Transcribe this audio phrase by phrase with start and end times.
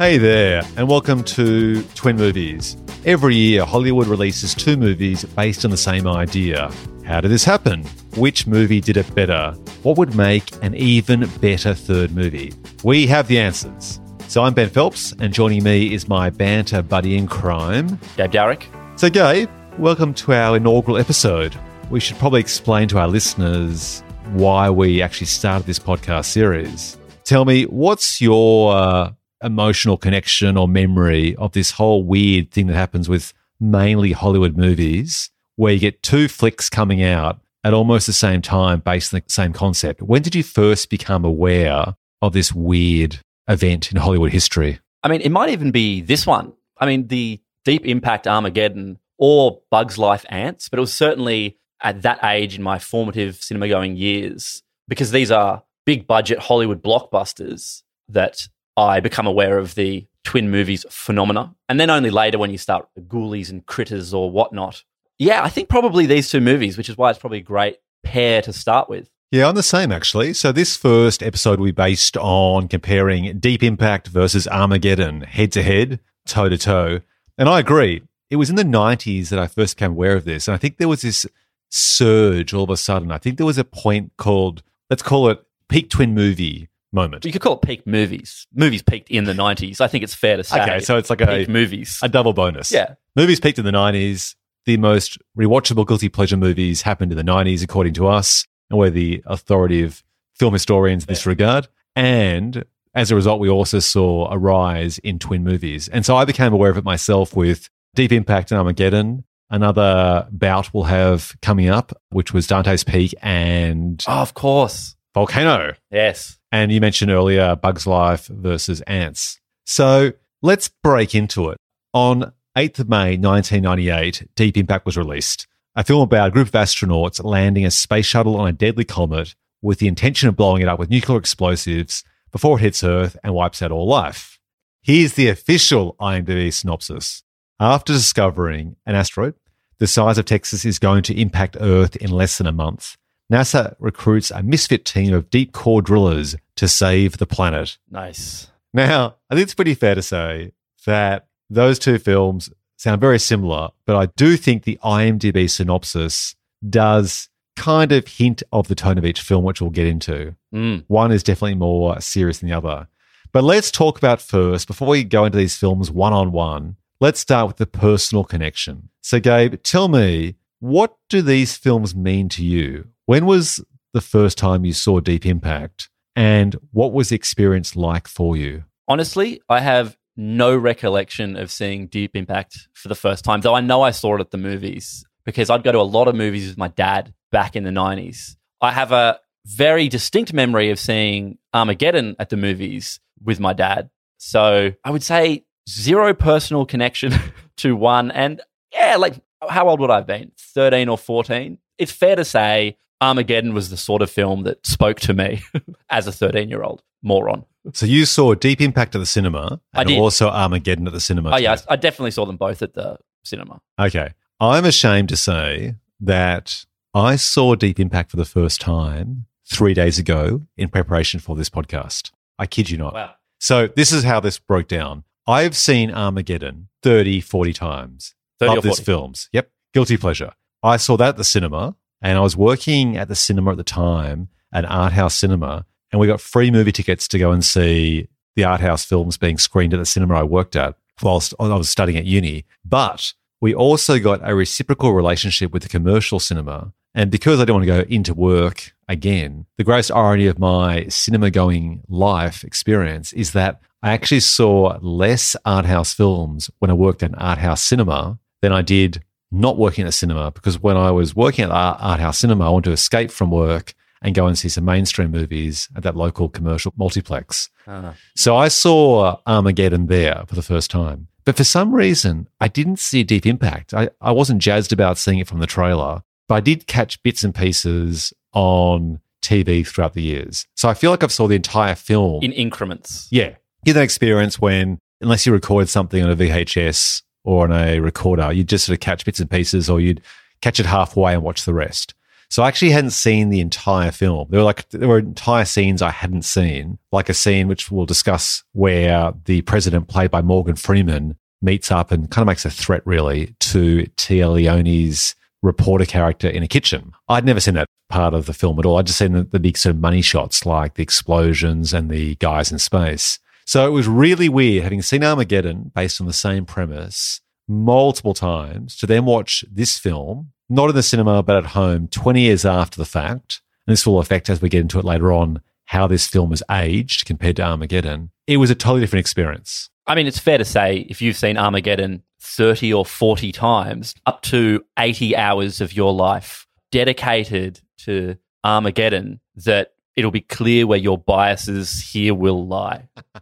[0.00, 2.74] Hey there, and welcome to Twin Movies.
[3.04, 6.72] Every year, Hollywood releases two movies based on the same idea.
[7.04, 7.84] How did this happen?
[8.16, 9.50] Which movie did it better?
[9.82, 12.54] What would make an even better third movie?
[12.82, 14.00] We have the answers.
[14.26, 18.62] So I'm Ben Phelps, and joining me is my banter buddy in crime, Gabe Dowrick.
[18.98, 21.54] So, Gabe, welcome to our inaugural episode.
[21.90, 26.96] We should probably explain to our listeners why we actually started this podcast series.
[27.24, 29.10] Tell me, what's your uh,
[29.42, 35.30] emotional connection or memory of this whole weird thing that happens with mainly Hollywood movies
[35.56, 39.32] where you get two flicks coming out at almost the same time based on the
[39.32, 40.02] same concept.
[40.02, 44.80] When did you first become aware of this weird event in Hollywood history?
[45.02, 46.52] I mean, it might even be this one.
[46.78, 52.02] I mean, the Deep Impact Armageddon or Bugs Life Ants, but it was certainly at
[52.02, 57.82] that age in my formative cinema going years because these are big budget Hollywood blockbusters
[58.08, 58.48] that
[58.80, 61.54] I become aware of the twin movies phenomena.
[61.68, 64.84] And then only later when you start ghoulies and critters or whatnot.
[65.18, 68.40] Yeah, I think probably these two movies, which is why it's probably a great pair
[68.42, 69.10] to start with.
[69.30, 70.32] Yeah, I'm the same actually.
[70.32, 76.00] So this first episode we based on comparing Deep Impact versus Armageddon head to head,
[76.26, 77.00] toe to toe.
[77.36, 78.02] And I agree.
[78.30, 80.48] It was in the 90s that I first became aware of this.
[80.48, 81.26] And I think there was this
[81.68, 83.12] surge all of a sudden.
[83.12, 87.24] I think there was a point called, let's call it peak twin movie moment.
[87.24, 88.46] You could call it peak movies.
[88.54, 89.80] Movies peaked in the 90s.
[89.80, 90.60] I think it's fair to say.
[90.62, 91.98] Okay, so it's like peak a movies.
[92.02, 92.70] a double bonus.
[92.72, 92.94] Yeah.
[93.16, 94.34] Movies peaked in the 90s.
[94.66, 98.90] The most rewatchable guilty pleasure movies happened in the 90s, according to us, and we're
[98.90, 101.68] the authoritative film historians in this regard.
[101.96, 105.88] And as a result, we also saw a rise in twin movies.
[105.88, 109.24] And so I became aware of it myself with Deep Impact and Armageddon.
[109.48, 114.94] Another bout we'll have coming up, which was Dante's Peak and Oh, of course.
[115.14, 115.74] Volcano.
[115.90, 116.38] Yes.
[116.52, 119.40] And you mentioned earlier Bugs Life versus Ants.
[119.64, 120.12] So
[120.42, 121.58] let's break into it.
[121.92, 125.46] On 8th of May 1998, Deep Impact was released,
[125.76, 129.34] a film about a group of astronauts landing a space shuttle on a deadly comet
[129.62, 132.02] with the intention of blowing it up with nuclear explosives
[132.32, 134.38] before it hits Earth and wipes out all life.
[134.82, 137.22] Here's the official IMDb synopsis.
[137.58, 139.34] After discovering an asteroid
[139.78, 142.96] the size of Texas is going to impact Earth in less than a month,
[143.30, 147.78] NASA recruits a misfit team of deep core drillers to save the planet.
[147.90, 148.50] Nice.
[148.74, 150.52] Now, I think it's pretty fair to say
[150.86, 156.34] that those two films sound very similar, but I do think the IMDb synopsis
[156.68, 160.34] does kind of hint of the tone of each film, which we'll get into.
[160.54, 160.84] Mm.
[160.86, 162.88] One is definitely more serious than the other.
[163.32, 167.20] But let's talk about first, before we go into these films one on one, let's
[167.20, 168.88] start with the personal connection.
[169.02, 172.88] So, Gabe, tell me, what do these films mean to you?
[173.10, 173.60] When was
[173.92, 175.90] the first time you saw Deep Impact?
[176.14, 178.62] And what was the experience like for you?
[178.86, 183.62] Honestly, I have no recollection of seeing Deep Impact for the first time, though I
[183.62, 186.46] know I saw it at the movies because I'd go to a lot of movies
[186.46, 188.36] with my dad back in the 90s.
[188.60, 193.90] I have a very distinct memory of seeing Armageddon at the movies with my dad.
[194.18, 197.12] So I would say zero personal connection
[197.56, 198.12] to one.
[198.12, 198.40] And
[198.72, 200.30] yeah, like how old would I have been?
[200.38, 201.58] 13 or 14?
[201.76, 205.42] It's fair to say Armageddon was the sort of film that spoke to me
[205.90, 207.44] as a 13 year old moron.
[207.72, 209.98] So you saw Deep Impact at the cinema I and did.
[209.98, 211.30] also Armageddon at the cinema.
[211.32, 211.64] Oh, yeah, too.
[211.68, 213.60] I I definitely saw them both at the cinema.
[213.78, 214.14] Okay.
[214.40, 219.98] I'm ashamed to say that I saw Deep Impact for the first time three days
[219.98, 222.10] ago in preparation for this podcast.
[222.38, 222.94] I kid you not.
[222.94, 223.14] Wow.
[223.38, 225.04] So this is how this broke down.
[225.26, 228.14] I've seen Armageddon 30, 40 times.
[228.38, 229.28] 30 or Love these films.
[229.32, 229.50] Yep.
[229.74, 230.32] Guilty pleasure.
[230.62, 233.64] I saw that at the cinema and I was working at the cinema at the
[233.64, 238.08] time, an art house cinema, and we got free movie tickets to go and see
[238.36, 241.68] the art house films being screened at the cinema I worked at whilst I was
[241.68, 242.44] studying at uni.
[242.64, 246.72] But we also got a reciprocal relationship with the commercial cinema.
[246.94, 250.86] And because I didn't want to go into work again, the gross irony of my
[250.88, 256.74] cinema going life experience is that I actually saw less art house films when I
[256.74, 260.30] worked at art house cinema than I did not working at a cinema.
[260.30, 263.30] Because when I was working at the art house cinema, I wanted to escape from
[263.30, 267.50] work and go and see some mainstream movies at that local commercial multiplex.
[267.66, 267.94] Ah.
[268.16, 271.08] So I saw Armageddon there for the first time.
[271.24, 273.74] But for some reason, I didn't see a Deep Impact.
[273.74, 277.22] I, I wasn't jazzed about seeing it from the trailer, but I did catch bits
[277.22, 280.46] and pieces on TV throughout the years.
[280.56, 282.22] So I feel like I've saw the entire film.
[282.22, 283.06] In increments.
[283.10, 283.34] yeah.
[283.66, 288.32] Get that experience when, unless you record something on a VHS or on a recorder,
[288.32, 290.00] you'd just sort of catch bits and pieces or you'd
[290.40, 291.94] catch it halfway and watch the rest.
[292.30, 294.28] So I actually hadn't seen the entire film.
[294.30, 297.86] There were like there were entire scenes I hadn't seen, like a scene which we'll
[297.86, 302.50] discuss where the president, played by Morgan Freeman, meets up and kind of makes a
[302.50, 306.92] threat really to Téa Leoni's reporter character in a kitchen.
[307.08, 308.78] I'd never seen that part of the film at all.
[308.78, 312.14] I'd just seen the, the big sort of money shots like the explosions and the
[312.16, 313.18] guys in space.
[313.50, 318.76] So it was really weird having seen Armageddon based on the same premise multiple times
[318.76, 322.76] to then watch this film, not in the cinema, but at home 20 years after
[322.76, 323.40] the fact.
[323.66, 326.44] And this will affect, as we get into it later on, how this film has
[326.48, 328.12] aged compared to Armageddon.
[328.28, 329.68] It was a totally different experience.
[329.84, 334.22] I mean, it's fair to say if you've seen Armageddon 30 or 40 times, up
[334.22, 340.98] to 80 hours of your life dedicated to Armageddon, that it'll be clear where your
[340.98, 342.86] biases here will lie.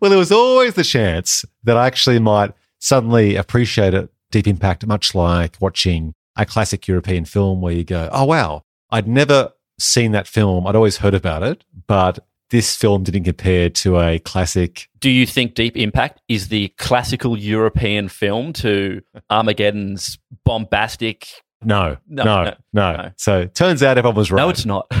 [0.00, 4.86] well, there was always the chance that I actually might suddenly appreciate it, Deep Impact,
[4.86, 10.12] much like watching a classic European film where you go, oh, wow, I'd never seen
[10.12, 10.66] that film.
[10.66, 12.18] I'd always heard about it, but
[12.50, 14.88] this film didn't compare to a classic.
[15.00, 21.26] Do you think Deep Impact is the classical European film to Armageddon's bombastic?
[21.62, 22.52] No, no, no, no.
[22.72, 23.10] no.
[23.16, 24.42] So turns out everyone was right.
[24.42, 24.92] No, it's not.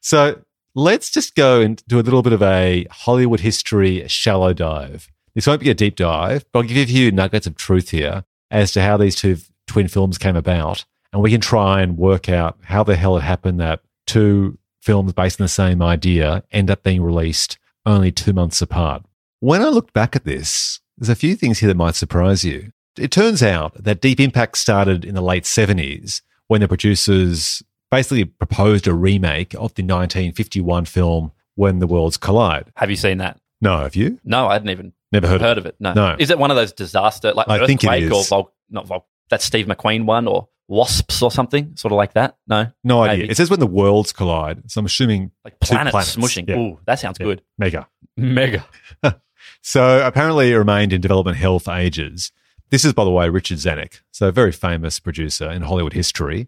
[0.02, 0.42] so
[0.80, 5.10] let's just go and do a little bit of a Hollywood history shallow dive.
[5.36, 7.90] This won't be a deep dive, but I'll give you a few nuggets of truth
[7.90, 9.38] here as to how these two
[9.68, 10.86] twin films came about.
[11.12, 15.14] And we can try and work out how the hell it happened that two films
[15.14, 19.04] based on the same idea end up being released only two months apart.
[19.40, 22.72] When I looked back at this, there's a few things here that might surprise you.
[22.98, 28.26] It turns out that Deep Impact started in the late 70s when the producers basically
[28.26, 32.72] proposed a remake of the 1951 film When the Worlds Collide.
[32.76, 33.40] Have you seen that?
[33.62, 34.20] No, have you?
[34.24, 35.76] No, I hadn't even never heard, heard of it.
[35.80, 35.94] No.
[35.94, 36.16] no.
[36.20, 38.12] Is it one of those disaster like I earthquake think it is.
[38.12, 42.14] or vol- not vol- that Steve McQueen one or wasps or something, sort of like
[42.14, 42.38] that?
[42.48, 43.18] No, No idea.
[43.24, 43.32] Maybe.
[43.32, 44.70] It says when the worlds collide.
[44.72, 46.16] So I'm assuming like planets, planets.
[46.16, 46.48] smushing.
[46.48, 46.58] Yeah.
[46.58, 47.26] Ooh, that sounds Yeah.
[47.26, 47.42] good.
[47.58, 47.88] mega.
[48.18, 48.66] Mega.
[49.62, 52.32] So apparently it remained in development hell for ages.
[52.70, 56.48] This is, by the way, Richard Zanuck, so a very famous producer in Hollywood history.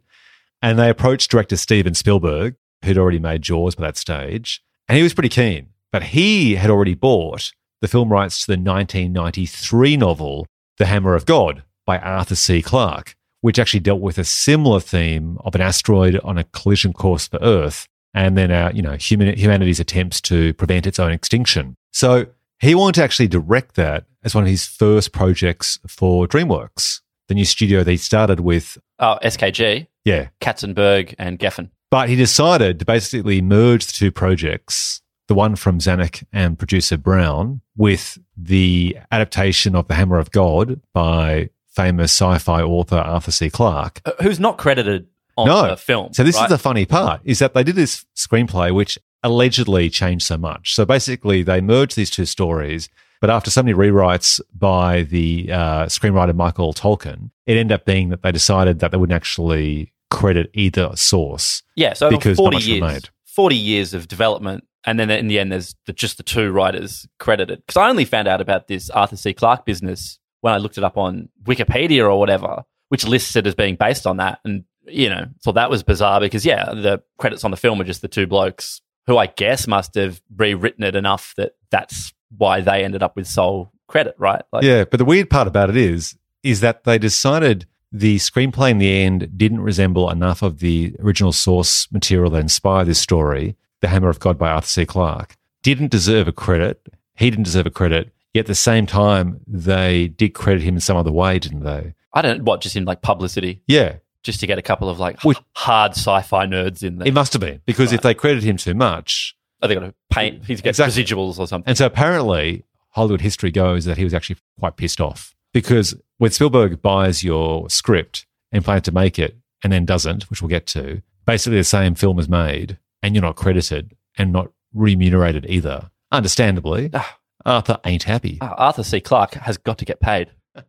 [0.62, 2.56] And they approached director Steven Spielberg,
[2.86, 5.68] who'd already made Jaws by that stage, and he was pretty keen.
[5.92, 10.46] But he had already bought the film rights to the 1993 novel,
[10.78, 12.62] The Hammer of God by Arthur C.
[12.62, 17.28] Clarke, which actually dealt with a similar theme of an asteroid on a collision course
[17.28, 21.76] for Earth and then our, you know, human, humanity's attempts to prevent its own extinction.
[21.92, 22.28] So
[22.60, 27.01] he wanted to actually direct that as one of his first projects for DreamWorks,
[27.32, 28.78] the new studio they started with.
[29.00, 30.28] Oh, SKG, Yeah.
[30.42, 31.70] Katzenberg, and Geffen.
[31.90, 36.98] But he decided to basically merge the two projects, the one from Zanuck and producer
[36.98, 43.32] Brown, with the adaptation of The Hammer of God by famous sci fi author Arthur
[43.32, 43.50] C.
[43.50, 44.02] Clarke.
[44.06, 45.08] Uh, Who's not credited
[45.38, 45.70] on No.
[45.70, 46.14] the film?
[46.14, 46.44] So this right?
[46.46, 50.74] is the funny part is that they did this screenplay which allegedly changed so much.
[50.76, 52.90] So basically they merged these two stories,
[53.22, 58.10] but after so many rewrites by the uh, screenwriter Michael Tolkin, it ended up being
[58.10, 61.64] that they decided that they wouldn't actually credit either source.
[61.76, 61.94] yeah.
[61.94, 63.10] So because not forty much years, remained.
[63.26, 67.08] forty years of development, and then in the end, there's the, just the two writers
[67.20, 67.64] credited.
[67.66, 69.34] Because I only found out about this Arthur C.
[69.34, 73.56] Clarke business when I looked it up on Wikipedia or whatever, which lists it as
[73.56, 77.44] being based on that, and you know, thought that was bizarre because yeah, the credits
[77.44, 80.96] on the film are just the two blokes who I guess must have rewritten it
[80.96, 84.42] enough that that's why they ended up with sole credit, right?
[84.52, 88.72] Like, Yeah, but the weird part about it is is that they decided the screenplay
[88.72, 93.56] in the end didn't resemble enough of the original source material that inspired this story,
[93.82, 94.86] The Hammer of God by Arthur C.
[94.86, 96.82] Clarke, didn't deserve a credit.
[97.16, 98.12] He didn't deserve a credit.
[98.34, 101.94] Yet at the same time, they did credit him in some other way, didn't they?
[102.14, 103.62] I don't what just in like publicity.
[103.68, 107.08] Yeah, just to get a couple of like Which- hard sci-fi nerds in there.
[107.08, 109.96] it must have been because if they credited him too much, Are they going to
[110.10, 110.46] paint?
[110.46, 111.04] He's got Exactly.
[111.04, 111.70] residuals or something.
[111.70, 116.32] And so apparently, Hollywood history goes that he was actually quite pissed off because when
[116.32, 120.66] Spielberg buys your script and plans to make it and then doesn't, which we'll get
[120.68, 125.90] to, basically the same film is made and you're not credited and not remunerated either.
[126.12, 127.18] Understandably, Ah.
[127.46, 128.38] Arthur ain't happy.
[128.42, 129.00] Ah, Arthur C.
[129.00, 130.32] Clarke has got to get paid.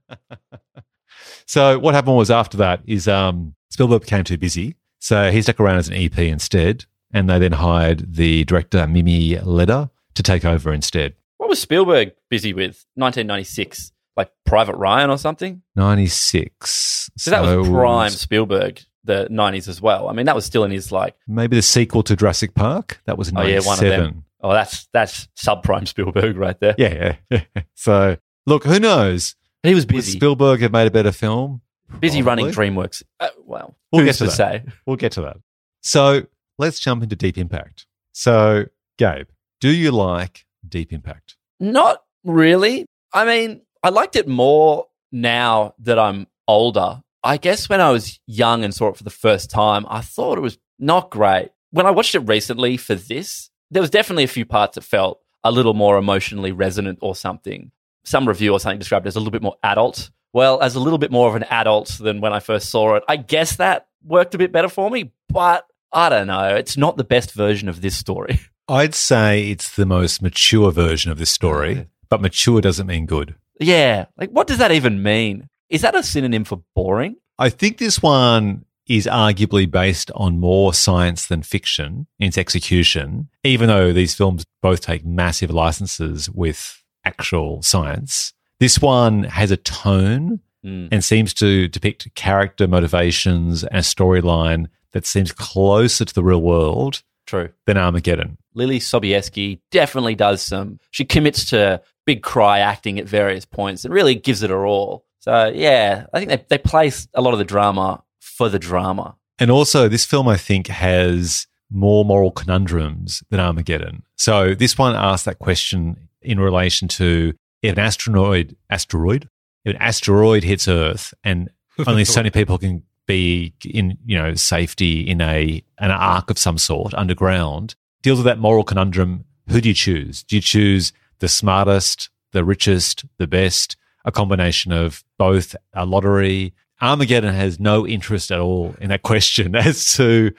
[1.47, 5.61] So what happened was after that is um, Spielberg became too busy, so he stuck
[5.61, 10.45] around as an EP instead, and they then hired the director Mimi Leder to take
[10.45, 11.15] over instead.
[11.39, 12.85] What was Spielberg busy with?
[12.95, 15.63] 1996, like Private Ryan or something.
[15.75, 17.11] Ninety six.
[17.17, 20.09] So that was prime Spielberg, the 90s as well.
[20.09, 23.01] I mean, that was still in his like, Maybe the sequel to Jurassic Park.
[23.07, 23.91] That was in Oh, yeah, one of them.
[23.91, 24.25] 97.
[24.43, 26.75] oh, that's that's subprime Spielberg right there.
[26.79, 27.43] Yeah, yeah.
[27.75, 28.17] so
[28.47, 29.35] look, who knows?
[29.63, 30.13] He was Would busy.
[30.19, 31.61] Spielberg have made a better film?
[32.01, 33.03] Busy running DreamWorks.
[33.21, 34.65] Uh, well, We'll get to to say?
[34.87, 35.37] We'll get to that.
[35.83, 36.27] So
[36.63, 37.87] let's jump into Deep Impact.
[38.13, 38.67] So,
[38.97, 39.27] Gabe,
[39.61, 41.37] do you like Deep Impact?
[41.59, 42.87] Not really.
[43.13, 47.03] I mean, I liked it more now that I'm older.
[47.25, 50.39] I guess when I was young and saw it for the first time, I thought
[50.39, 51.51] it was not great.
[51.73, 55.21] When I watched it recently for this, there was definitely a few parts that felt
[55.43, 57.73] a little more emotionally resonant or something.
[58.05, 60.11] Some review or something described it as a little bit more adult.
[60.33, 63.03] Well, as a little bit more of an adult than when I first saw it.
[63.09, 66.55] I guess that worked a bit better for me, but I don't know.
[66.55, 68.41] It's not the best version of this story.
[68.69, 73.35] I'd say it's the most mature version of this story, but mature doesn't mean good.
[73.61, 74.07] yeah.
[74.17, 75.49] Like, what does that even mean?
[75.69, 77.17] Is that a synonym for boring?
[77.39, 83.29] I think this one is arguably based on more science than fiction in its execution,
[83.45, 88.33] even though these films both take massive licenses with actual science.
[88.61, 90.91] This one has a tone Mm.
[90.93, 97.03] and seems to depict character motivations and storyline that seems closer to the real world
[97.27, 97.51] True.
[97.67, 98.39] than Armageddon.
[98.57, 100.79] Leelee Sobieski definitely does some.
[100.91, 105.05] She commits to big cry acting at various points and really gives it her all.
[105.21, 109.17] So yeah, I think they they place a lot of the drama for the drama.
[109.39, 114.03] And also, this film, I think, has more moral conundrums than Armageddon.
[114.17, 117.33] So this one asks that question in relation to
[117.63, 119.29] if an asteroid, asteroid,
[119.65, 121.51] if an asteroid hits Earth and
[121.87, 122.83] only so many people can
[123.13, 128.27] be in, you know, safety in a an ark of some sort underground, deals with
[128.27, 129.25] that moral conundrum.
[129.49, 130.23] Who do you choose?
[130.23, 136.55] Do you choose the smartest, the richest, the best, a combination of both a lottery?
[136.81, 140.33] Armageddon has no interest at all in that question as to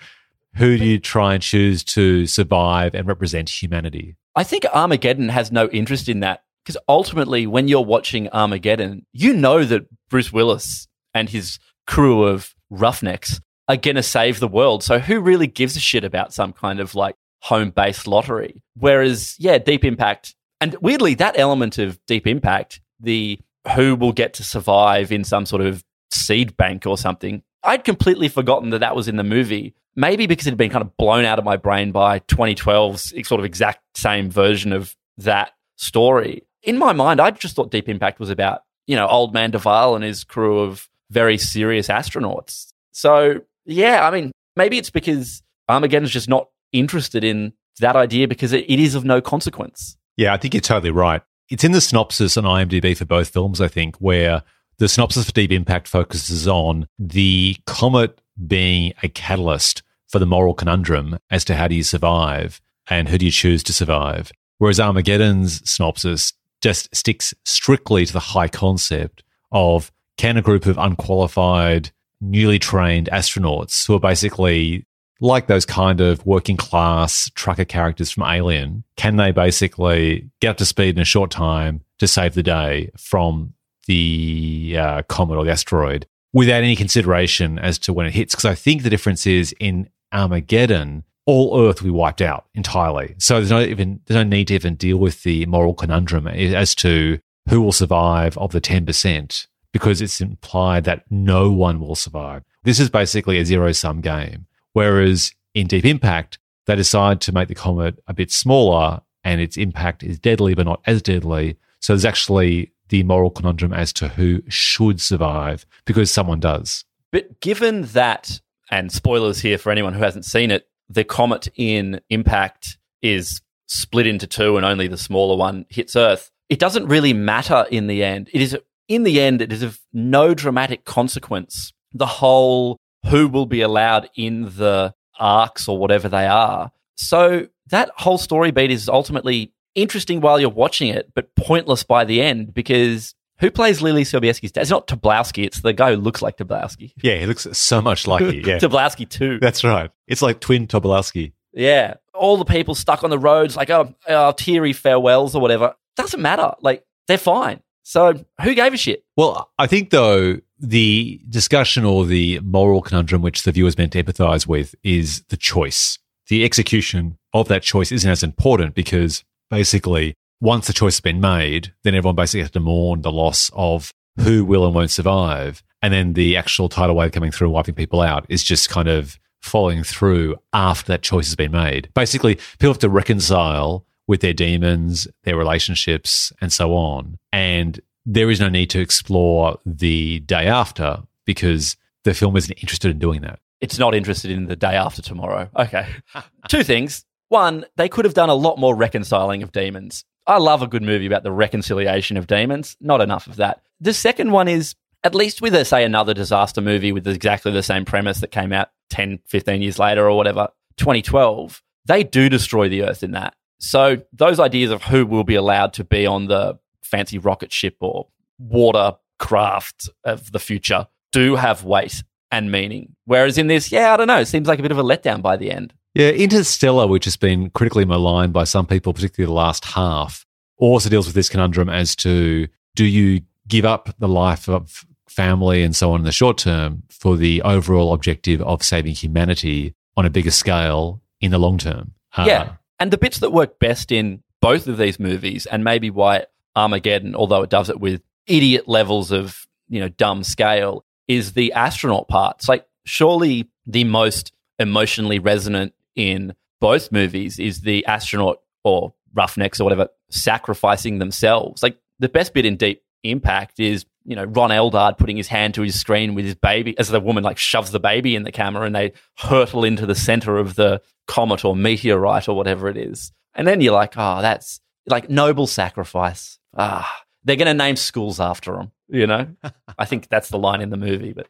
[0.55, 4.15] who do you try and choose to survive and represent humanity.
[4.35, 9.33] I think Armageddon has no interest in that because ultimately, when you're watching Armageddon, you
[9.33, 14.83] know that Bruce Willis and his crew of roughnecks are going to save the world.
[14.83, 18.61] So who really gives a shit about some kind of like home based lottery?
[18.75, 23.39] Whereas, yeah, Deep Impact, and weirdly, that element of Deep Impact, the
[23.75, 28.27] who will get to survive in some sort of seed bank or something, I'd completely
[28.27, 29.73] forgotten that that was in the movie.
[29.95, 33.39] Maybe because it had been kind of blown out of my brain by 2012's sort
[33.39, 36.47] of exact same version of that story.
[36.63, 39.95] In my mind, I just thought Deep Impact was about, you know, old man Duvall
[39.95, 42.67] and his crew of very serious astronauts.
[42.91, 48.51] So, yeah, I mean, maybe it's because Armageddon's just not interested in that idea because
[48.51, 49.95] it, it is of no consequence.
[50.17, 51.21] Yeah, I think you're totally right.
[51.49, 54.43] It's in the synopsis on IMDb for both films, I think, where
[54.79, 60.53] the synopsis for Deep Impact focuses on the comet being a catalyst for the moral
[60.53, 64.31] conundrum as to how do you survive and who do you choose to survive.
[64.57, 70.77] Whereas Armageddon's synopsis just sticks strictly to the high concept of can a group of
[70.77, 71.91] unqualified,
[72.21, 74.85] newly trained astronauts who are basically
[75.19, 80.57] like those kind of working class trucker characters from Alien, can they basically get up
[80.57, 83.53] to speed in a short time to save the day from
[83.87, 88.35] the uh, comet or the asteroid without any consideration as to when it hits?
[88.35, 93.15] Because I think the difference is in Armageddon, all Earth will be wiped out entirely.
[93.17, 96.75] So there's no even there's no need to even deal with the moral conundrum as
[96.75, 101.95] to who will survive of the ten percent because it's implied that no one will
[101.95, 102.43] survive.
[102.63, 104.45] This is basically a zero sum game.
[104.71, 109.57] Whereas in Deep Impact, they decide to make the comet a bit smaller and its
[109.57, 111.57] impact is deadly but not as deadly.
[111.79, 116.85] So there's actually the moral conundrum as to who should survive because someone does.
[117.11, 118.39] But given that,
[118.71, 124.07] and spoilers here for anyone who hasn't seen it, the comet in Impact is split
[124.07, 126.31] into two and only the smaller one hits Earth.
[126.49, 128.29] It doesn't really matter in the end.
[128.33, 131.73] It is, in the end, it is of no dramatic consequence.
[131.93, 132.77] The whole
[133.09, 136.71] who will be allowed in the arcs or whatever they are.
[136.95, 142.05] So that whole story beat is ultimately interesting while you're watching it, but pointless by
[142.05, 144.61] the end because who plays Leelee Sobieski's dad?
[144.61, 145.45] It's not Tobolowski.
[145.45, 146.93] It's the guy who looks like Tobolowski.
[147.03, 148.41] Yeah, he looks so much like you.
[148.45, 149.39] Yeah, Tobolowski too.
[149.39, 149.91] that's right.
[150.07, 151.33] It's like twin Tobolowski.
[151.53, 151.95] Yeah.
[152.13, 155.75] All the people stuck on the roads, like, oh, oh, teary farewells or whatever.
[155.97, 156.53] Doesn't matter.
[156.61, 157.61] Like, they're fine.
[157.83, 159.03] So who gave a shit?
[159.15, 163.91] Well, I think though the discussion or the moral conundrum which the viewer is meant
[163.91, 165.99] to empathize with is the choice.
[166.27, 171.21] The execution of that choice isn't as important because basically once the choice has been
[171.21, 175.61] made, then everyone basically has to mourn the loss of who will and won't survive.
[175.81, 178.87] And then the actual tidal wave coming through and wiping people out is just kind
[178.87, 181.89] of following through after that choice has been made.
[181.93, 187.17] Basically, people have to reconcile with their demons, their relationships, and so on.
[187.31, 192.91] And there is no need to explore the day after because the film isn't interested
[192.91, 193.39] in doing that.
[193.61, 195.49] It's not interested in the day after tomorrow.
[195.55, 195.87] Okay.
[196.49, 197.05] Two things.
[197.29, 200.03] One, they could have done a lot more reconciling of demons.
[200.27, 202.77] I love a good movie about the reconciliation of demons.
[202.81, 203.61] Not enough of that.
[203.79, 207.63] The second one is at least with, a, say, another disaster movie with exactly the
[207.63, 212.69] same premise that came out 10, 15 years later or whatever, 2012, they do destroy
[212.69, 213.35] the Earth in that.
[213.63, 217.77] So those ideas of who will be allowed to be on the fancy rocket ship
[217.79, 222.93] or water craft of the future do have weight and meaning.
[223.05, 225.21] Whereas in this, yeah, I don't know, it seems like a bit of a letdown
[225.21, 225.73] by the end.
[225.95, 230.25] Yeah, Interstellar, which has been critically maligned by some people, particularly the last half,
[230.57, 235.63] also deals with this conundrum as to do you give up the life of family
[235.63, 240.05] and so on in the short term for the overall objective of saving humanity on
[240.05, 241.93] a bigger scale in the long term?
[242.17, 242.53] Uh, yeah.
[242.83, 247.15] And the bits that work best in both of these movies, and maybe why Armageddon,
[247.15, 252.09] although it does it with idiot levels of, you know, dumb scale, is the astronaut
[252.09, 252.39] part.
[252.39, 259.61] It's like, surely the most emotionally resonant in both movies is the astronaut or roughnecks
[259.61, 261.63] or whatever sacrificing themselves.
[261.63, 265.53] Like the best bit in Deep Impact is, you know, Ron Eldard putting his hand
[265.55, 268.31] to his screen with his baby as the woman like shoves the baby in the
[268.31, 272.77] camera and they hurtle into the center of the comet or meteorite or whatever it
[272.77, 273.11] is.
[273.35, 276.39] And then you're like, oh, that's like noble sacrifice.
[276.55, 278.71] Ah, they're going to name schools after them.
[278.89, 279.27] You know,
[279.77, 281.27] I think that's the line in the movie, but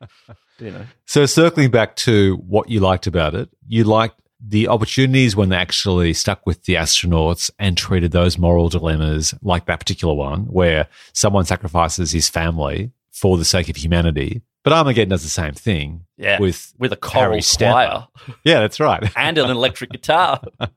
[0.60, 0.86] you know.
[1.06, 5.56] So circling back to what you liked about it, you liked the opportunities when they
[5.56, 10.88] actually stuck with the astronauts and treated those moral dilemmas like that particular one where
[11.14, 14.42] someone sacrifices his family for the sake of humanity.
[14.64, 16.06] But Armageddon does the same thing.
[16.18, 16.40] Yeah.
[16.40, 18.08] With with a choral choir.
[18.44, 19.12] Yeah, that's right.
[19.16, 20.42] and an electric guitar.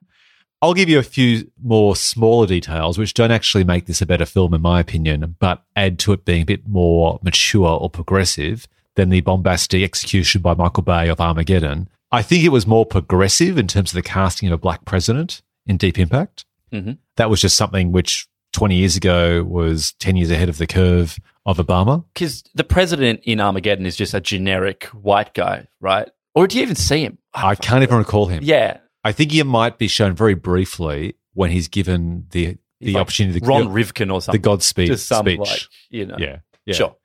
[0.63, 4.25] I'll give you a few more smaller details, which don't actually make this a better
[4.25, 8.67] film, in my opinion, but add to it being a bit more mature or progressive
[8.95, 11.89] than the bombastic execution by Michael Bay of Armageddon.
[12.13, 15.43] I think it was more progressive in terms of the casting of a black president
[15.67, 16.45] in Deep Impact.
[16.73, 16.93] Mm-hmm.
[17.17, 21.19] That was just something which 20 years ago was 10 years ahead of the curve
[21.45, 22.05] of Obama.
[22.15, 26.09] Because the president in Armageddon is just a generic white guy, right?
[26.35, 27.19] Or do you even see him?
[27.35, 28.43] I can't even recall him.
[28.43, 28.79] Yeah.
[29.05, 33.41] I think he might be shown very briefly when he's given the the like opportunity.
[33.41, 34.41] to Ron Rivkin or something.
[34.41, 35.39] The Godspeed Just some, speech.
[35.39, 36.17] Like, you know.
[36.19, 36.75] Yeah, yeah.
[36.75, 36.97] Sure.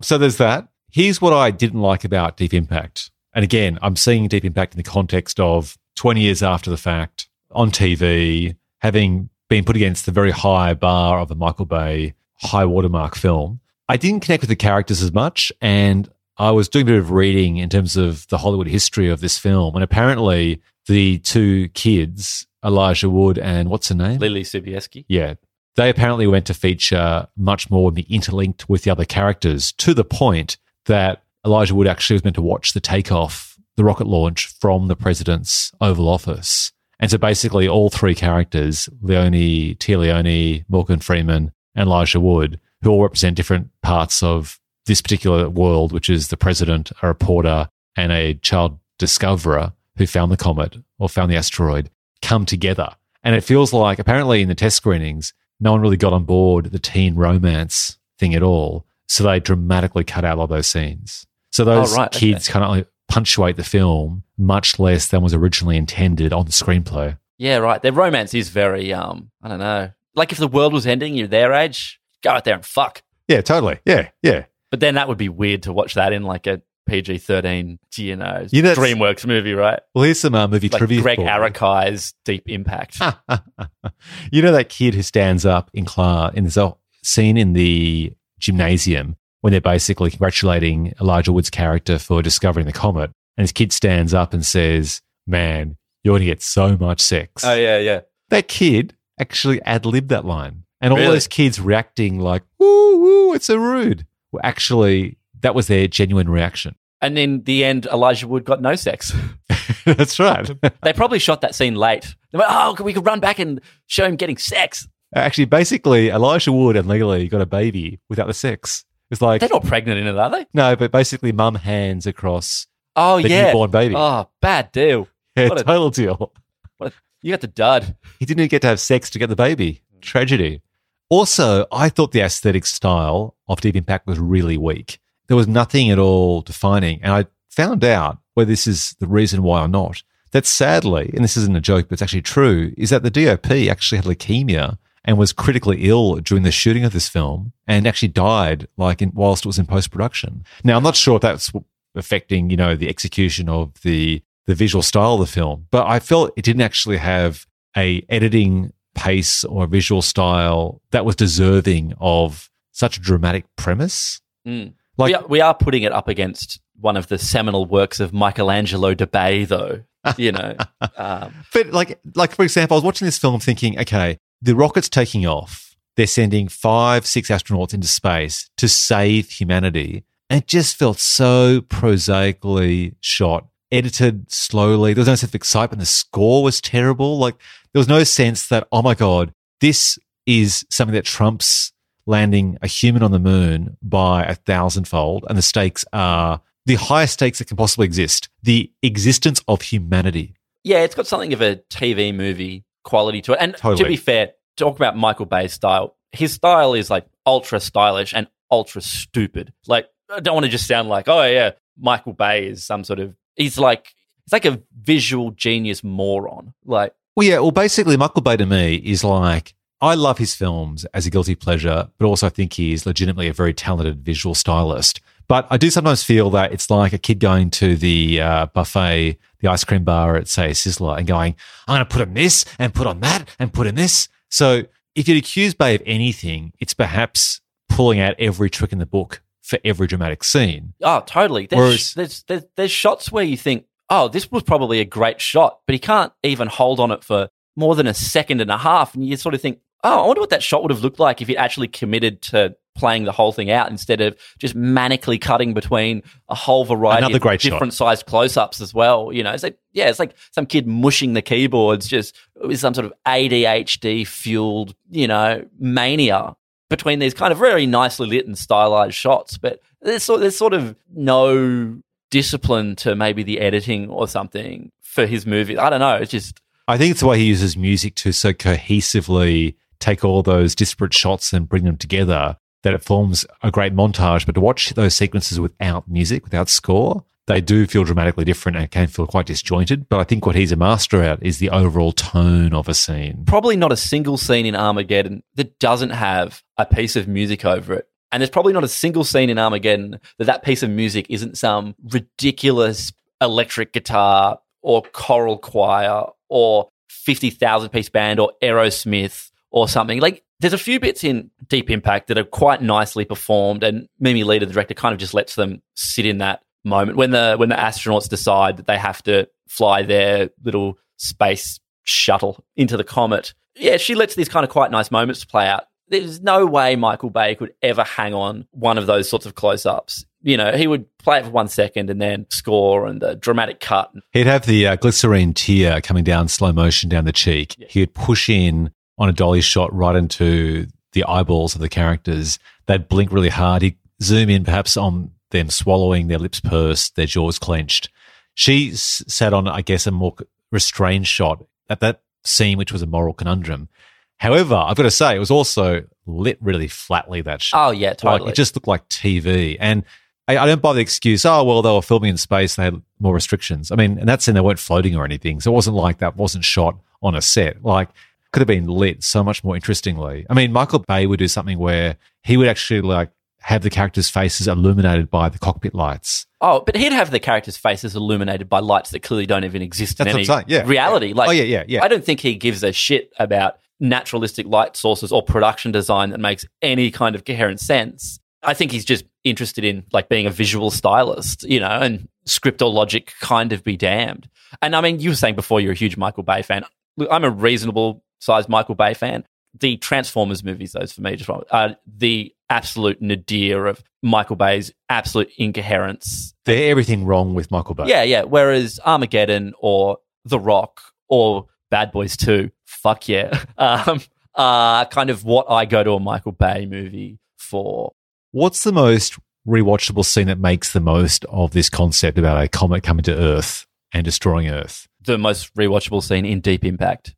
[0.00, 0.68] So there's that.
[0.90, 3.10] Here's what I didn't like about Deep Impact.
[3.34, 7.28] And again, I'm seeing Deep Impact in the context of 20 years after the fact
[7.50, 12.64] on TV, having been put against the very high bar of a Michael Bay high
[12.64, 13.60] watermark film.
[13.88, 17.10] I didn't connect with the characters as much, and I was doing a bit of
[17.10, 19.74] reading in terms of the Hollywood history of this film.
[19.74, 24.20] And apparently, the two kids, Elijah Wood and what's her name?
[24.20, 25.04] Leelee Sobieski.
[25.08, 25.34] Yeah.
[25.76, 29.94] They apparently went to feature much more and be interlinked with the other characters to
[29.94, 34.48] the point that Elijah Wood actually was meant to watch the takeoff, the rocket launch
[34.60, 36.72] from the president's Oval Office.
[37.00, 42.90] And so basically, all three characters, Leone, Téa Leoni, Morgan Freeman, and Elijah Wood, who
[42.90, 48.10] all represent different parts of this particular world, which is the president, a reporter, and
[48.10, 51.90] a child discoverer, who found the comet or found the asteroid
[52.22, 52.94] come together.
[53.22, 56.66] And it feels like apparently in the test screenings, no one really got on board
[56.66, 58.86] the teen romance thing at all.
[59.08, 61.26] So they dramatically cut out all those scenes.
[61.50, 62.58] So those oh, right, kids okay.
[62.58, 67.18] kind of punctuate the film much less than was originally intended on the screenplay.
[67.38, 67.80] Yeah, right.
[67.80, 69.90] Their romance is very, um, I don't know.
[70.14, 73.02] Like if the world was ending, you're their age, go out there and fuck.
[73.28, 73.78] Yeah, totally.
[73.84, 74.46] Yeah, yeah.
[74.70, 78.16] But then that would be weird to watch that in like a PG thirteen, you
[78.16, 79.80] know, you know DreamWorks movie, right?
[79.94, 81.02] Well, here's some uh, movie like trivia.
[81.02, 82.98] Gregg Araki's Deep Impact.
[84.32, 86.58] you know that kid who stands up in class in this
[87.02, 93.10] scene in the gymnasium when they're basically congratulating Elijah Wood's character for discovering the comet,
[93.36, 97.44] and his kid stands up and says, "Man, you're going to get so much sex."
[97.44, 98.00] Oh yeah, yeah.
[98.30, 103.34] That kid actually ad libbed that line, and all those kids reacting like, "Woo, woo,
[103.34, 106.74] it's so rude." Were actually that was their genuine reaction.
[107.00, 109.14] And in the end, Elijah Wood got no sex.
[109.84, 110.50] That's right.
[110.82, 112.14] they probably shot that scene late.
[112.32, 114.86] They went, oh, we could run back and show him getting sex.
[115.14, 118.84] Actually, basically, Elijah Wood and Legally got a baby without the sex.
[119.10, 120.46] It's like They're not pregnant in it, are they?
[120.52, 122.66] no, but basically, mum hands across
[122.96, 123.46] Oh, the yeah.
[123.46, 123.94] newborn baby.
[123.96, 125.08] Oh, bad deal.
[125.36, 126.32] yeah, what a- total deal.
[126.78, 126.92] What
[127.22, 127.96] you got the dud.
[128.18, 129.82] He didn't even get to have sex to get the baby.
[130.00, 130.62] Tragedy.
[131.08, 134.98] Also, I thought the aesthetic style of Deep Impact was really weak.
[135.26, 137.00] There was nothing at all defining.
[137.02, 140.02] And I found out whether this is the reason why or not.
[140.32, 143.50] That sadly, and this isn't a joke, but it's actually true, is that the DOP
[143.70, 148.08] actually had leukemia and was critically ill during the shooting of this film and actually
[148.08, 150.44] died like in, whilst it was in post production.
[150.64, 151.52] Now, I'm not sure if that's
[151.94, 156.00] affecting, you know, the execution of the the visual style of the film, but I
[156.00, 162.50] felt it didn't actually have a editing pace or visual style that was deserving of
[162.72, 164.22] such a dramatic premise.
[164.46, 164.72] Mm.
[164.96, 168.12] Like we are, we are putting it up against one of the seminal works of
[168.12, 169.84] Michelangelo de Bay, though.
[170.16, 170.56] You know,
[170.96, 174.88] um, but like, like for example, I was watching this film thinking, okay, the rocket's
[174.88, 175.76] taking off.
[175.96, 180.04] They're sending five, six astronauts into space to save humanity.
[180.30, 184.94] And it just felt so prosaically shot, edited slowly.
[184.94, 185.80] There was no sense of excitement.
[185.80, 187.18] The score was terrible.
[187.18, 187.34] Like
[187.72, 191.72] there was no sense that, oh my God, this is something that trumps
[192.06, 195.24] landing a human on the moon by a thousandfold.
[195.28, 200.34] And the stakes are the highest stakes that can possibly exist the existence of humanity.
[200.62, 203.38] Yeah, it's got something of a TV movie quality to it.
[203.40, 203.84] And totally.
[203.84, 205.96] to be fair, talk about Michael Bay's style.
[206.12, 209.52] His style is like ultra stylish and ultra stupid.
[209.66, 212.98] Like, I don't want to just sound like, oh, yeah, Michael Bay is some sort
[212.98, 216.54] of, he's like, it's like a visual genius moron.
[216.64, 220.84] Like, well, yeah, well, basically, Michael Bay to me is like, I love his films
[220.94, 224.34] as a guilty pleasure, but also I think he is legitimately a very talented visual
[224.34, 225.00] stylist.
[225.28, 229.18] But I do sometimes feel that it's like a kid going to the uh, buffet,
[229.40, 232.44] the ice cream bar at, say, Sizzler and going, I'm going to put on this
[232.58, 234.08] and put on that and put in this.
[234.30, 238.86] So if you'd accuse Bay of anything, it's perhaps pulling out every trick in the
[238.86, 240.74] book for every dramatic scene.
[240.82, 241.46] Oh, totally.
[241.46, 245.20] There's, Whereas, there's, there's, there's shots where you think, oh, this was probably a great
[245.20, 248.58] shot, but he can't even hold on it for more than a second and a
[248.58, 248.94] half.
[248.94, 251.22] And you sort of think, oh, I wonder what that shot would have looked like
[251.22, 255.52] if he actually committed to playing the whole thing out instead of just manically cutting
[255.52, 257.96] between a whole variety Another of different shot.
[257.98, 259.12] sized close ups as well.
[259.12, 262.72] You know, it's like, yeah, it's like some kid mushing the keyboards just with some
[262.72, 266.36] sort of ADHD fueled, you know, mania
[266.70, 269.36] between these kind of very nicely lit and stylized shots.
[269.36, 271.78] But there's sort, there's sort of no
[272.10, 275.58] discipline to maybe the editing or something for his movie.
[275.58, 275.96] I don't know.
[275.96, 276.40] It's just.
[276.66, 280.92] I think it's the way he uses music to so cohesively take all those disparate
[280.92, 284.26] shots and bring them together that it forms a great montage.
[284.26, 288.70] But to watch those sequences without music, without score, they do feel dramatically different and
[288.70, 289.88] can feel quite disjointed.
[289.88, 293.24] But I think what he's a master at is the overall tone of a scene.
[293.26, 297.74] Probably not a single scene in Armageddon that doesn't have a piece of music over
[297.74, 297.88] it.
[298.10, 301.36] And there's probably not a single scene in Armageddon that that piece of music isn't
[301.36, 310.00] some ridiculous electric guitar or choral choir or 50,000 piece band or Aerosmith or something.
[310.00, 314.22] Like there's a few bits in Deep Impact that are quite nicely performed, and Mimi
[314.22, 317.48] Leder, the director, kind of just lets them sit in that moment when the when
[317.48, 323.34] the astronauts decide that they have to fly their little space shuttle into the comet.
[323.56, 325.64] Yeah, she lets these kind of quite nice moments play out.
[325.88, 329.64] There's no way Michael Bay could ever hang on one of those sorts of close
[329.64, 330.04] ups.
[330.20, 333.60] You know, he would play it for one second and then score and the dramatic
[333.60, 333.90] cut.
[334.12, 337.56] He'd have the uh, glycerine tear coming down slow motion down the cheek.
[337.58, 337.68] Yeah.
[337.70, 342.38] He'd push in on a dolly shot right into the eyeballs of the characters.
[342.66, 343.62] They'd blink really hard.
[343.62, 347.90] He'd zoom in perhaps on them swallowing, their lips pursed, their jaws clenched.
[348.34, 350.14] She s- sat on, I guess, a more
[350.50, 353.68] restrained shot at that scene, which was a moral conundrum.
[354.16, 357.68] However, I've got to say, it was also lit really flatly, that shot.
[357.68, 358.20] Oh, yeah, totally.
[358.20, 359.56] Like, it just looked like TV.
[359.60, 359.84] And
[360.26, 362.82] I, I, don't buy the excuse, oh, well, they were filming in space, they had
[362.98, 363.70] more restrictions.
[363.70, 365.40] I mean, and that's in they weren't floating or anything.
[365.40, 367.62] So it wasn't like that wasn't shot on a set.
[367.62, 367.90] Like,
[368.32, 370.26] could have been lit so much more interestingly.
[370.28, 373.10] I mean, Michael Bay would do something where he would actually like
[373.40, 376.26] have the characters' faces illuminated by the cockpit lights.
[376.40, 379.98] Oh, but he'd have the characters' faces illuminated by lights that clearly don't even exist
[379.98, 381.08] That's in any yeah, reality.
[381.08, 381.14] Yeah.
[381.14, 381.82] Like, oh yeah, yeah, yeah.
[381.82, 386.18] I don't think he gives a shit about naturalistic light sources or production design that
[386.18, 388.18] makes any kind of coherent sense.
[388.42, 392.62] I think he's just interested in like being a visual stylist, you know, and script
[392.62, 394.28] or logic kind of be damned.
[394.62, 396.64] And I mean, you were saying before you're a huge Michael Bay fan.
[397.10, 399.24] I'm a reasonable sized Michael Bay fan.
[399.58, 405.30] The Transformers movies, those for me, just are the absolute nadir of Michael Bay's absolute
[405.36, 406.34] incoherence.
[406.44, 407.84] They're everything wrong with Michael Bay.
[407.86, 408.22] Yeah, yeah.
[408.22, 414.00] Whereas Armageddon or The Rock or Bad Boys 2, fuck yeah, um,
[414.34, 417.92] are kind of what I go to a Michael Bay movie for.
[418.32, 422.82] What's the most rewatchable scene that makes the most of this concept about a comet
[422.82, 424.86] coming to Earth and destroying Earth?
[425.02, 427.14] The most rewatchable scene in Deep Impact.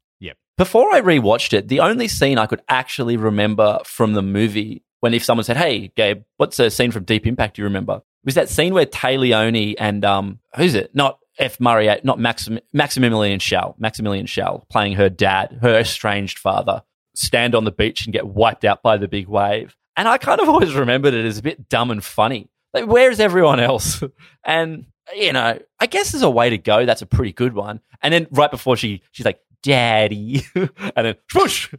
[0.61, 5.15] Before I rewatched it, the only scene I could actually remember from the movie, when
[5.15, 8.35] if someone said, "Hey, Gabe, what's a scene from Deep Impact do you remember?" was
[8.35, 10.95] that scene where Téa and um, who's it?
[10.95, 11.59] Not F.
[11.61, 16.83] Murray, not Maxim- Maximilian Schell, Maximilian Schell, playing her dad, her estranged father.
[17.15, 19.75] stand on the beach and get wiped out by the big wave.
[19.97, 22.51] And I kind of always remembered it as a bit dumb and funny.
[22.75, 24.03] Like, where's everyone else?
[24.45, 24.85] And,
[25.17, 26.85] you know, I guess there's a way to go.
[26.85, 27.81] That's a pretty good one.
[28.03, 30.45] And then right before she, she's like, Daddy.
[30.55, 31.73] and then, whoosh.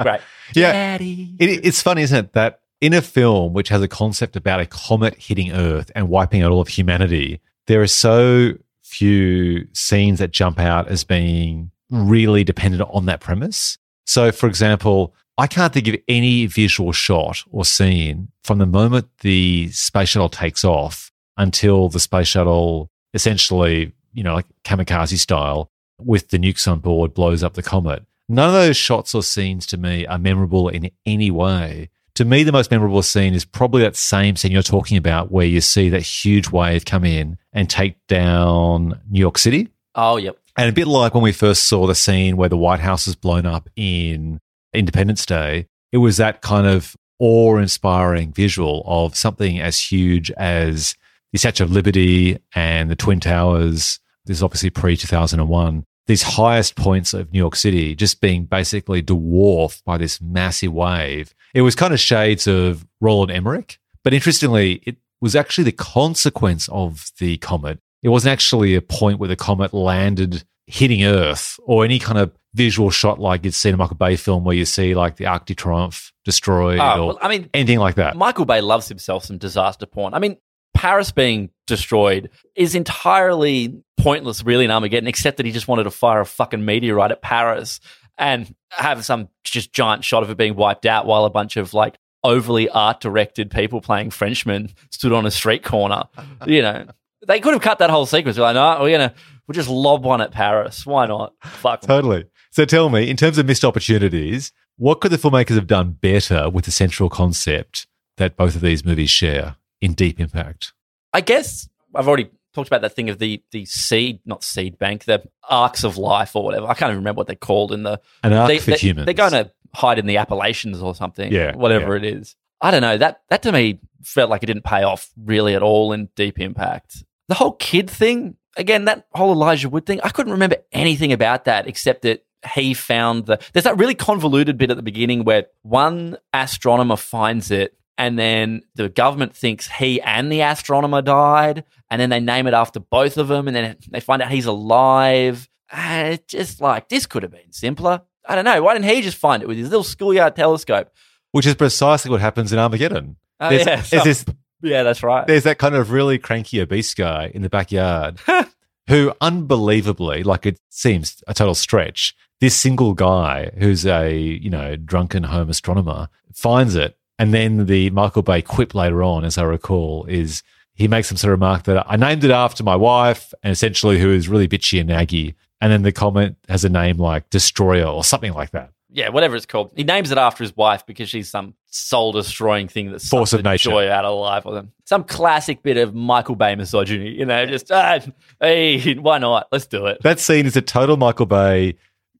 [0.00, 0.20] Great.
[0.54, 0.72] Yeah.
[0.72, 1.34] Daddy.
[1.38, 4.66] It, it's funny, isn't it, that in a film which has a concept about a
[4.66, 10.30] comet hitting Earth and wiping out all of humanity, there are so few scenes that
[10.30, 13.78] jump out as being really dependent on that premise.
[14.06, 19.08] So, for example, I can't think of any visual shot or scene from the moment
[19.20, 25.70] the space shuttle takes off until the space shuttle essentially, you know, like kamikaze style
[26.00, 28.04] with the nukes on board blows up the comet.
[28.28, 31.90] None of those shots or scenes to me are memorable in any way.
[32.14, 35.46] To me, the most memorable scene is probably that same scene you're talking about where
[35.46, 39.68] you see that huge wave come in and take down New York City.
[39.94, 40.36] Oh, yep.
[40.56, 43.14] And a bit like when we first saw the scene where the White House was
[43.14, 44.40] blown up in
[44.74, 50.96] Independence Day, it was that kind of awe inspiring visual of something as huge as
[51.32, 54.00] the Statue of Liberty and the Twin Towers.
[54.28, 55.84] This is obviously pre 2001.
[56.06, 61.34] These highest points of New York City just being basically dwarfed by this massive wave.
[61.54, 66.68] It was kind of shades of Roland Emmerich, but interestingly, it was actually the consequence
[66.68, 67.78] of the comet.
[68.02, 72.30] It wasn't actually a point where the comet landed hitting Earth or any kind of
[72.54, 75.26] visual shot like you'd see in a Michael Bay film where you see like the
[75.26, 78.16] Arc de Triomphe destroyed Oh, or well, I mean, anything like that.
[78.16, 80.14] Michael Bay loves himself some disaster porn.
[80.14, 80.36] I mean,
[80.74, 85.90] Paris being destroyed is entirely pointless, really, in Armageddon, except that he just wanted to
[85.90, 87.80] fire a fucking meteorite at Paris
[88.18, 91.72] and have some just giant shot of it being wiped out while a bunch of
[91.72, 96.02] like overly art directed people playing Frenchmen stood on a street corner.
[96.46, 96.86] you know,
[97.26, 98.36] they could have cut that whole sequence.
[98.36, 99.14] They're like, no, we're gonna
[99.46, 100.84] we'll just lob one at Paris.
[100.84, 101.34] Why not?
[101.42, 101.82] Fuck.
[101.82, 102.26] Totally.
[102.50, 106.48] So tell me, in terms of missed opportunities, what could the filmmakers have done better
[106.48, 110.72] with the central concept that both of these movies share in Deep Impact?
[111.12, 115.04] I guess I've already talked about that thing of the the seed, not seed bank,
[115.04, 116.66] the arcs of life or whatever.
[116.66, 118.00] I can't even remember what they're called in the.
[118.22, 119.06] An arc they, for they, humans.
[119.06, 121.32] They're going to hide in the Appalachians or something.
[121.32, 122.36] Yeah, whatever it is.
[122.60, 122.98] I don't know.
[122.98, 126.38] That that to me felt like it didn't pay off really at all in Deep
[126.40, 127.04] Impact.
[127.28, 130.00] The whole kid thing, again, that whole Elijah Wood thing.
[130.02, 133.38] I couldn't remember anything about that except that he found the.
[133.52, 138.62] There's that really convoluted bit at the beginning where one astronomer finds it and then
[138.76, 143.18] the government thinks he and the astronomer died, and then they name it after both
[143.18, 145.48] of them, and then they find out he's alive.
[145.70, 148.02] And it's just like this could have been simpler.
[148.24, 148.62] I don't know.
[148.62, 150.90] Why didn't he just find it with his little schoolyard telescope?
[151.32, 153.16] Which is precisely what happens in Armageddon.
[153.40, 154.24] Oh, there's, yeah, some- this
[154.62, 155.26] yeah, that's right.
[155.26, 158.18] there's that kind of really cranky obese guy in the backyard
[158.88, 164.74] who unbelievably like it seems a total stretch this single guy who's a you know
[164.74, 169.42] drunken home astronomer finds it and then the michael bay quip later on as i
[169.42, 170.42] recall is
[170.74, 173.98] he makes some sort of remark that i named it after my wife and essentially
[173.98, 177.86] who is really bitchy and naggy and then the comment has a name like destroyer
[177.86, 179.70] or something like that yeah, whatever it's called.
[179.76, 183.44] He names it after his wife because she's some soul destroying thing that Force of
[183.44, 183.68] nature.
[183.68, 184.72] joy out of life or them.
[184.86, 188.00] Some classic bit of Michael Bay misogyny, you know, just ah,
[188.40, 189.46] hey, why not?
[189.52, 189.98] Let's do it.
[190.04, 191.76] That scene is a total Michael Bay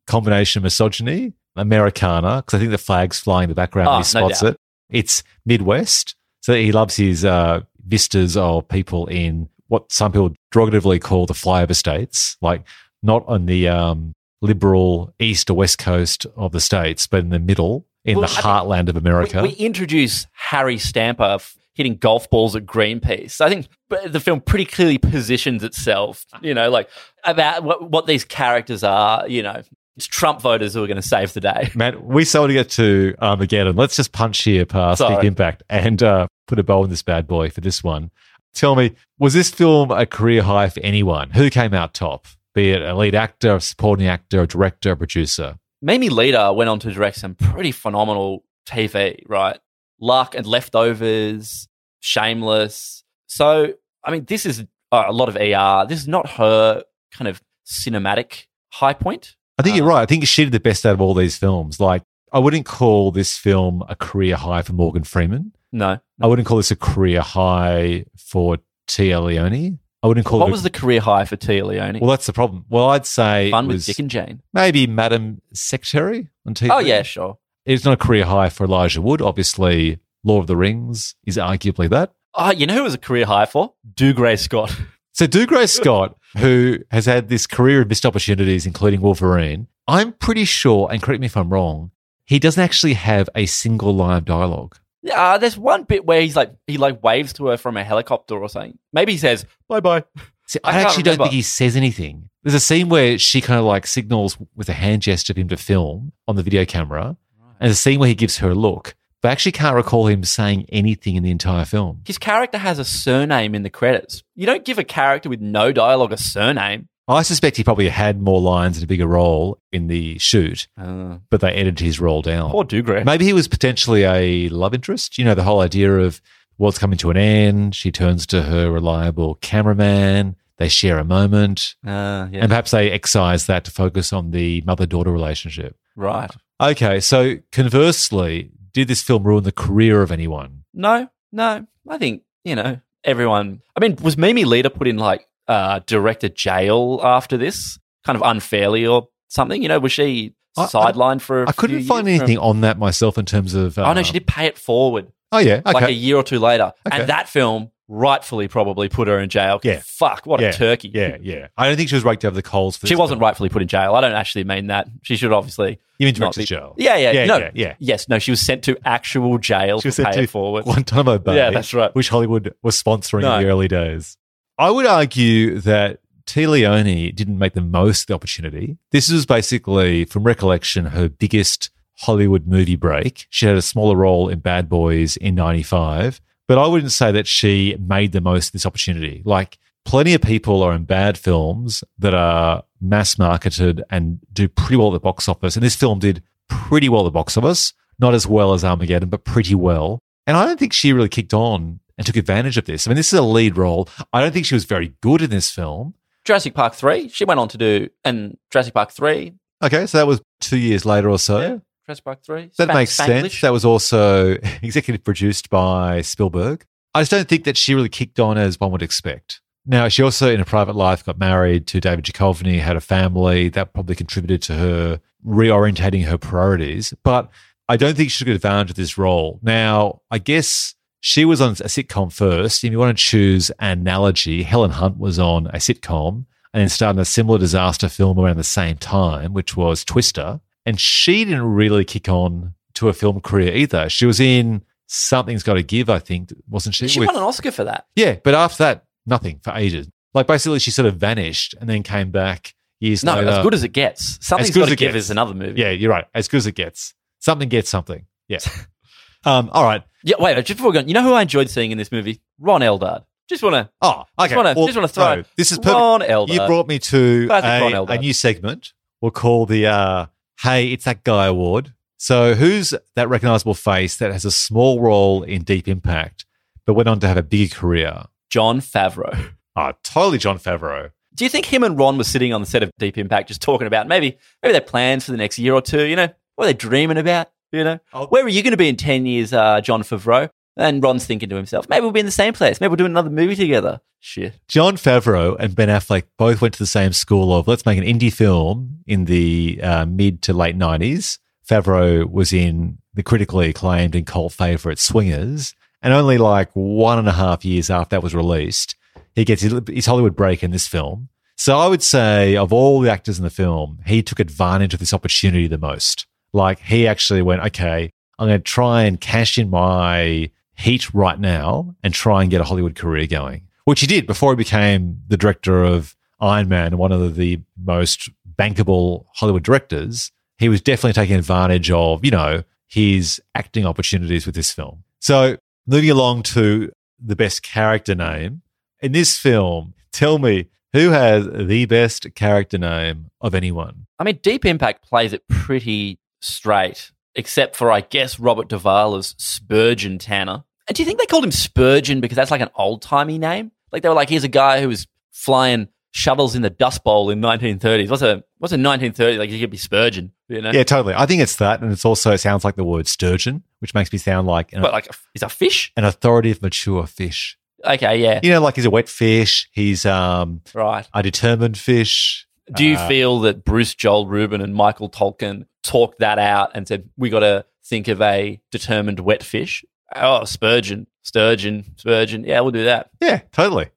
[0.06, 4.00] combination of misogyny, Americana, because I think the flag's flying in the background Oh, when
[4.00, 4.50] he spots doubt.
[4.54, 4.60] it.
[4.90, 6.14] It's Midwest.
[6.40, 11.34] So he loves his uh, vistas of people in what some people derogatively call the
[11.34, 12.64] flyover states, like
[13.02, 17.38] not on the um, liberal east or west coast of the states, but in the
[17.38, 19.42] middle, in Well, the I heartland of America.
[19.42, 21.38] We, we introduce Harry Stamper
[21.74, 23.40] hitting golf balls at Greenpeace.
[23.40, 23.68] I think
[24.06, 26.88] the film pretty clearly positions itself, you know, like
[27.24, 29.62] about what, what these characters are, you know,
[29.98, 31.72] it's Trump voters who are going to save the day.
[31.74, 33.74] Matt, we sold to get to Armageddon.
[33.74, 35.16] Let's just punch here past Sorry.
[35.16, 38.12] Big Impact and uh, put a bow on this bad boy for this one.
[38.54, 41.30] Tell me, was this film a career high for anyone?
[41.30, 42.28] Who came out top?
[42.54, 45.58] Be it a lead actor, a supporting actor, a director, a producer?
[45.82, 49.58] Mimi Leder went on to direct some pretty phenomenal TV, right?
[50.00, 51.66] Luck and Leftovers,
[51.98, 53.02] Shameless.
[53.26, 55.86] So, I mean, this is a lot of ER.
[55.88, 59.34] This is not her kind of cinematic high point.
[59.58, 60.02] I think Uh, you're right.
[60.02, 61.80] I think she did the best out of all these films.
[61.80, 65.52] Like, I wouldn't call this film a career high for Morgan Freeman.
[65.72, 65.98] No.
[66.20, 69.78] I wouldn't call this a career high for Téa Leoni.
[70.02, 70.52] I wouldn't call What it.
[70.52, 71.98] was the career high for Téa Leoni?
[72.00, 72.64] well, that's the problem.
[72.68, 74.42] Well, I'd say Fun it with Dick and Jane.
[74.52, 76.68] maybe Madam Secretary on TV.
[76.72, 77.38] Oh, yeah, sure.
[77.66, 79.20] It's not a career high for Elijah Wood.
[79.20, 82.12] Obviously, Lord of the Rings is arguably that.
[82.34, 83.74] Oh, you know who it was a career high for?
[83.94, 84.74] Dougray Scott.
[85.18, 90.44] So Dougray Scott, who has had this career of missed opportunities, including Wolverine, I'm pretty
[90.44, 91.90] sure, and correct me if I'm wrong,
[92.24, 94.76] he doesn't actually have a single line of dialogue.
[95.02, 97.82] Yeah, uh, there's one bit where he's like he like waves to her from a
[97.82, 98.78] helicopter or something.
[98.92, 100.04] Maybe he says bye bye.
[100.46, 102.30] See, I I, actually don't think he says anything.
[102.44, 105.48] There's a scene where she kind of like signals with a hand gesture for him
[105.48, 107.16] to film on the video camera, and
[107.58, 108.94] there's a scene where he gives her a look.
[109.22, 112.02] But I actually can't recall him saying anything in the entire film.
[112.04, 114.22] His character has a surname in the credits.
[114.36, 116.88] You don't give a character with no dialogue a surname.
[117.08, 121.16] I suspect he probably had more lines and a bigger role in the shoot, Uh,
[121.30, 122.50] but they edited his role down.
[122.50, 123.02] poor Dugre.
[123.04, 125.16] Maybe he was potentially a love interest.
[125.18, 126.20] You know, the whole idea of
[126.58, 127.74] world's coming to an end.
[127.74, 130.36] She turns to her reliable cameraman.
[130.58, 131.76] They share a moment.
[131.86, 135.76] Uh, yeah, And perhaps they excise that to focus on the mother daughter relationship.
[135.96, 136.30] right.
[136.60, 140.64] Okay, so conversely, did this film ruin the career of anyone?
[140.74, 141.66] No, no.
[141.88, 143.60] I think you know everyone.
[143.76, 148.22] I mean, was Mimi Leder put in like uh, director jail after this, kind of
[148.24, 149.62] unfairly or something?
[149.62, 151.46] You know, was she sidelined for?
[151.46, 153.78] I I couldn't find anything on that myself in terms of.
[153.78, 155.72] Uh, Oh no, she did pay it forward Oh yeah, okay.
[155.72, 157.00] like a year or two later, Okay.
[157.00, 159.60] and that film rightfully probably put her in jail.
[159.62, 159.80] Yeah.
[159.82, 160.90] fuck, what yeah, a turkey.
[160.94, 161.48] Yeah, yeah.
[161.56, 162.86] I don't think she was raked over the coals for.
[162.86, 163.94] She wasn't rightfully put in jail.
[163.94, 164.88] I don't actually mean that.
[165.02, 165.80] She should obviously.
[165.98, 166.74] You mean director's be- jail?
[166.76, 167.74] Yeah, yeah, Yeah, no, yeah, yeah.
[167.78, 170.30] Yes, no, she was sent to actual jail She was to sent pay to it
[170.30, 170.64] forward.
[170.64, 171.36] Guantanamo Bay.
[171.36, 171.92] Yeah, that's right.
[171.94, 173.36] Which Hollywood was sponsoring No.
[173.36, 174.16] in the early days.
[174.58, 178.76] I would argue that Téa Leoni didn't make the most of the opportunity.
[178.90, 181.70] This was basically, from recollection, her biggest
[182.00, 183.26] Hollywood movie break.
[183.30, 187.28] She had a smaller role in Bad Boys in 95, but I wouldn't say that
[187.28, 189.22] she made the most of this opportunity.
[189.24, 194.76] Like, plenty of people are in bad films that are mass marketed and do pretty
[194.76, 195.56] well at the box office.
[195.56, 199.08] And this film did pretty well at the box office, not as well as Armageddon,
[199.08, 200.00] but pretty well.
[200.26, 202.86] And I don't think she really kicked on and took advantage of this.
[202.86, 203.88] I mean, this is a lead role.
[204.12, 205.94] I don't think she was very good in this film.
[206.24, 207.08] Jurassic Park three.
[207.08, 209.32] She went on to do and Jurassic Park three.
[209.62, 211.40] Okay, so that was two years later or so.
[211.40, 211.58] Yeah.
[212.04, 212.50] Park three.
[212.58, 213.40] That Spank- makes sense.
[213.40, 216.64] That was also executive produced by Spielberg.
[216.94, 219.40] I just don't think that she really kicked on as one would expect.
[219.66, 223.48] Now, she also, in a private life, got married to David Duchovny, had a family.
[223.48, 226.94] That probably contributed to her reorientating her priorities.
[227.02, 227.30] But
[227.68, 229.40] I don't think she took advantage of this role.
[229.42, 232.64] Now, I guess she was on a sitcom first.
[232.64, 236.24] If you want to choose an analogy, Helen Hunt was on a sitcom
[236.54, 240.40] and then started a similar disaster film around the same time, which was Twister.
[240.68, 243.88] And she didn't really kick on to a film career either.
[243.88, 246.88] She was in Something's Got to Give, I think, wasn't she?
[246.88, 247.86] She With- won an Oscar for that.
[247.96, 249.88] yeah, but after that, nothing for ages.
[250.12, 253.22] Like basically, she sort of vanished and then came back years later.
[253.22, 253.38] No, later.
[253.38, 254.18] as good as it gets.
[254.20, 255.06] Something's got to give gets.
[255.06, 255.58] is another movie.
[255.58, 256.04] yeah, you're right.
[256.14, 256.92] As good as it gets.
[257.18, 258.04] Something gets something.
[258.28, 258.38] Yeah.
[259.24, 259.48] um.
[259.52, 259.82] All right.
[260.04, 260.16] Yeah.
[260.18, 262.20] Wait, just before we go, on, you know who I enjoyed seeing in this movie?
[262.38, 263.04] Ron Eldard.
[263.28, 263.70] Just want to.
[263.82, 264.36] Oh, okay.
[264.36, 265.24] wanna- Well, just wanna throw no.
[265.36, 265.74] This is perfect.
[265.74, 266.28] Ron Eldard.
[266.34, 268.72] You brought me to a, a new segment.
[269.00, 270.06] We'll call the uh,
[270.42, 271.72] "Hey, it's that guy" award.
[271.96, 276.24] So, who's that recognizable face that has a small role in Deep Impact,
[276.66, 278.04] but went on to have a bigger career?
[278.30, 279.30] Jon Favreau.
[279.56, 280.90] Oh, totally Jon Favreau.
[281.14, 283.42] Do you think him and Ron were sitting on the set of Deep Impact just
[283.42, 285.84] talking about maybe maybe their plans for the next year or two?
[285.84, 287.28] You know, what are they dreaming about?
[287.50, 288.06] You know, Oh.
[288.06, 290.28] where are you going to be in ten years, uh, Jon Favreau?
[290.58, 292.60] And Ron's thinking to himself, maybe we'll be in the same place.
[292.60, 293.80] Maybe we'll do another movie together.
[294.00, 294.34] Shit.
[294.48, 297.84] Jon Favreau and Ben Affleck both went to the same school of let's make an
[297.84, 301.18] indie film in the uh, mid to late 90s.
[301.48, 305.54] Favreau was in the critically acclaimed and cult favorite Swingers.
[305.80, 308.74] And only like one and a half years after that was released,
[309.14, 311.08] he gets his, his Hollywood break in this film.
[311.36, 314.80] So I would say, of all the actors in the film, he took advantage of
[314.80, 316.06] this opportunity the most.
[316.32, 321.18] Like he actually went, okay, I'm going to try and cash in my heat right
[321.18, 325.00] now and try and get a Hollywood career going, which he did before he became
[325.08, 330.10] the director of Iron Man, one of the most bankable Hollywood directors.
[330.36, 334.84] He was definitely taking advantage of, you know, his acting opportunities with this film.
[335.00, 338.42] So moving along to the best character name
[338.80, 343.86] in this film, tell me who has the best character name of anyone?
[343.98, 349.14] I mean, Deep Impact plays it pretty straight, except for, I guess, Robert Duvall as
[349.18, 350.44] Spurgeon Tanner.
[350.68, 353.52] And do you think they called him Spurgeon because that's like an old timey name?
[353.72, 357.10] Like they were like, here's a guy who was flying shuttles in the Dust Bowl
[357.10, 357.88] in 1930s.
[357.90, 359.16] What's a what's a 1930?
[359.18, 360.50] Like he could be Spurgeon, you know?
[360.52, 360.94] Yeah, totally.
[360.94, 361.62] I think it's that.
[361.62, 364.60] And it's also it sounds like the word sturgeon, which makes me sound like an,
[364.62, 365.72] But like, he's a fish.
[365.76, 367.38] an authoritative, mature fish.
[367.64, 369.48] Okay, yeah, You know, like he's a wet fish.
[369.50, 370.86] He's um, right.
[370.94, 372.26] a determined fish.
[372.54, 376.68] Do you Uh, feel that Bruce Joel Rubin and Michael Tolkin talked that out and
[376.68, 379.64] said we got to think of a determined wet fish?
[379.94, 382.24] Oh, Spurgeon, sturgeon, Spurgeon.
[382.24, 382.90] Yeah, we'll do that.
[383.00, 383.68] Yeah, totally.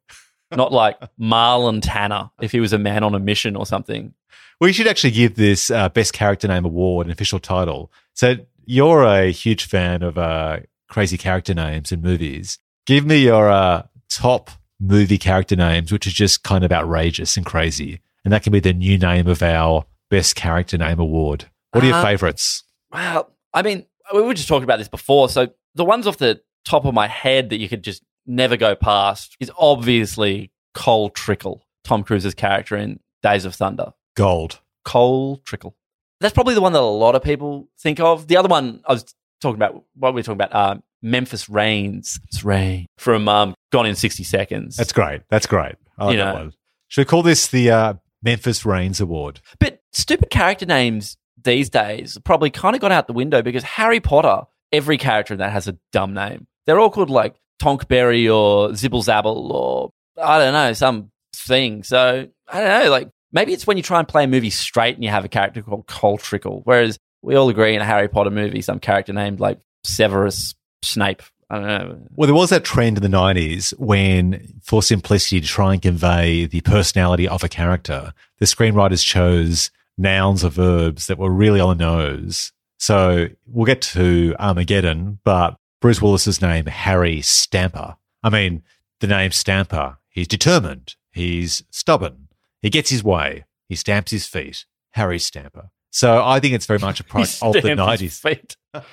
[0.53, 4.13] Not like Marlon Tanner if he was a man on a mission or something.
[4.59, 7.91] We should actually give this uh, best character name award an official title.
[8.13, 8.35] So
[8.65, 10.59] you're a huge fan of uh,
[10.89, 12.59] crazy character names in movies.
[12.85, 17.45] Give me your uh, top movie character names, which are just kind of outrageous and
[17.45, 18.01] crazy.
[18.25, 21.45] And that can be the new name of our best character name award.
[21.71, 22.63] What are your Uh, favorites?
[22.91, 25.29] Well, I mean, we were just talking about this before.
[25.29, 28.75] So the ones off the top of my head that you could just never go
[28.75, 33.93] past is obviously Cole Trickle, Tom Cruise's character in Days of Thunder.
[34.15, 34.59] Gold.
[34.85, 35.75] Cole Trickle.
[36.19, 38.27] That's probably the one that a lot of people think of.
[38.27, 39.05] The other one I was
[39.41, 40.53] talking about, what we were we talking about?
[40.53, 42.19] Uh, Memphis Raines.
[42.27, 44.75] It's Rain from um, Gone in 60 Seconds.
[44.77, 45.21] That's great.
[45.29, 45.75] That's great.
[45.97, 46.39] I like You that know.
[46.41, 46.53] one.
[46.89, 49.41] Should we call this the uh, Memphis Raines Award?
[49.59, 53.99] But stupid character names these days probably kind of gone out the window because Harry
[53.99, 56.47] Potter, every character in that has a dumb name.
[56.65, 59.91] They're all called like Tonkberry or Zibble Zabble or
[60.21, 61.83] I don't know, some thing.
[61.83, 64.95] So I don't know, like maybe it's when you try and play a movie straight
[64.95, 66.61] and you have a character called Cole Trickle.
[66.63, 71.21] Whereas we all agree in a Harry Potter movie, some character named like Severus Snape.
[71.49, 71.99] I don't know.
[72.15, 76.45] Well, there was that trend in the 90s when, for simplicity, to try and convey
[76.45, 81.77] the personality of a character, the screenwriters chose nouns or verbs that were really on
[81.77, 82.53] the nose.
[82.81, 87.97] So we'll get to Armageddon, but Bruce Willis's name, Harry Stamper.
[88.23, 88.63] I mean,
[89.01, 92.29] the name Stamper, he's determined, he's stubborn,
[92.59, 94.65] he gets his way, he stamps his feet.
[94.93, 95.69] Harry Stamper.
[95.91, 98.19] So I think it's very much a product of the Stamp his 90s.
[98.19, 98.57] feet.
[98.73, 98.83] I,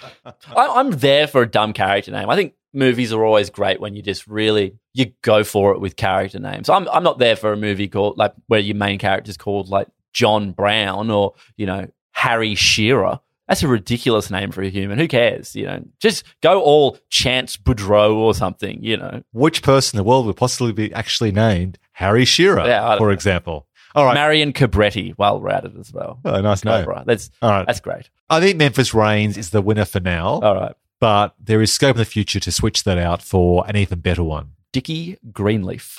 [0.55, 2.29] I'm there for a dumb character name.
[2.29, 5.97] I think movies are always great when you just really you go for it with
[5.97, 6.69] character names.
[6.69, 9.71] I'm I'm not there for a movie called like where your main character is called
[9.71, 13.21] like John Brown or you know Harry Shearer.
[13.49, 14.99] That's a ridiculous name for a human.
[14.99, 15.57] Who cares?
[15.57, 18.83] You know, just go all Chance Boudreaux or something.
[18.83, 22.97] You know, which person in the world would possibly be actually named Harry Shearer, Yeah,
[22.99, 23.13] for know.
[23.13, 23.67] example.
[23.95, 24.15] All right.
[24.15, 25.15] Marion Cobretti.
[25.17, 26.21] While we're at it as well.
[26.25, 26.85] oh, nice name.
[26.85, 27.05] Cobra.
[27.07, 27.67] That's All right.
[27.67, 28.11] that's great.
[28.29, 31.97] I think Memphis Raines is the winner for now, All right, but there is scope
[31.97, 34.51] in the future to switch that out for an even better one.
[34.75, 35.99] Dickie Greenleaf.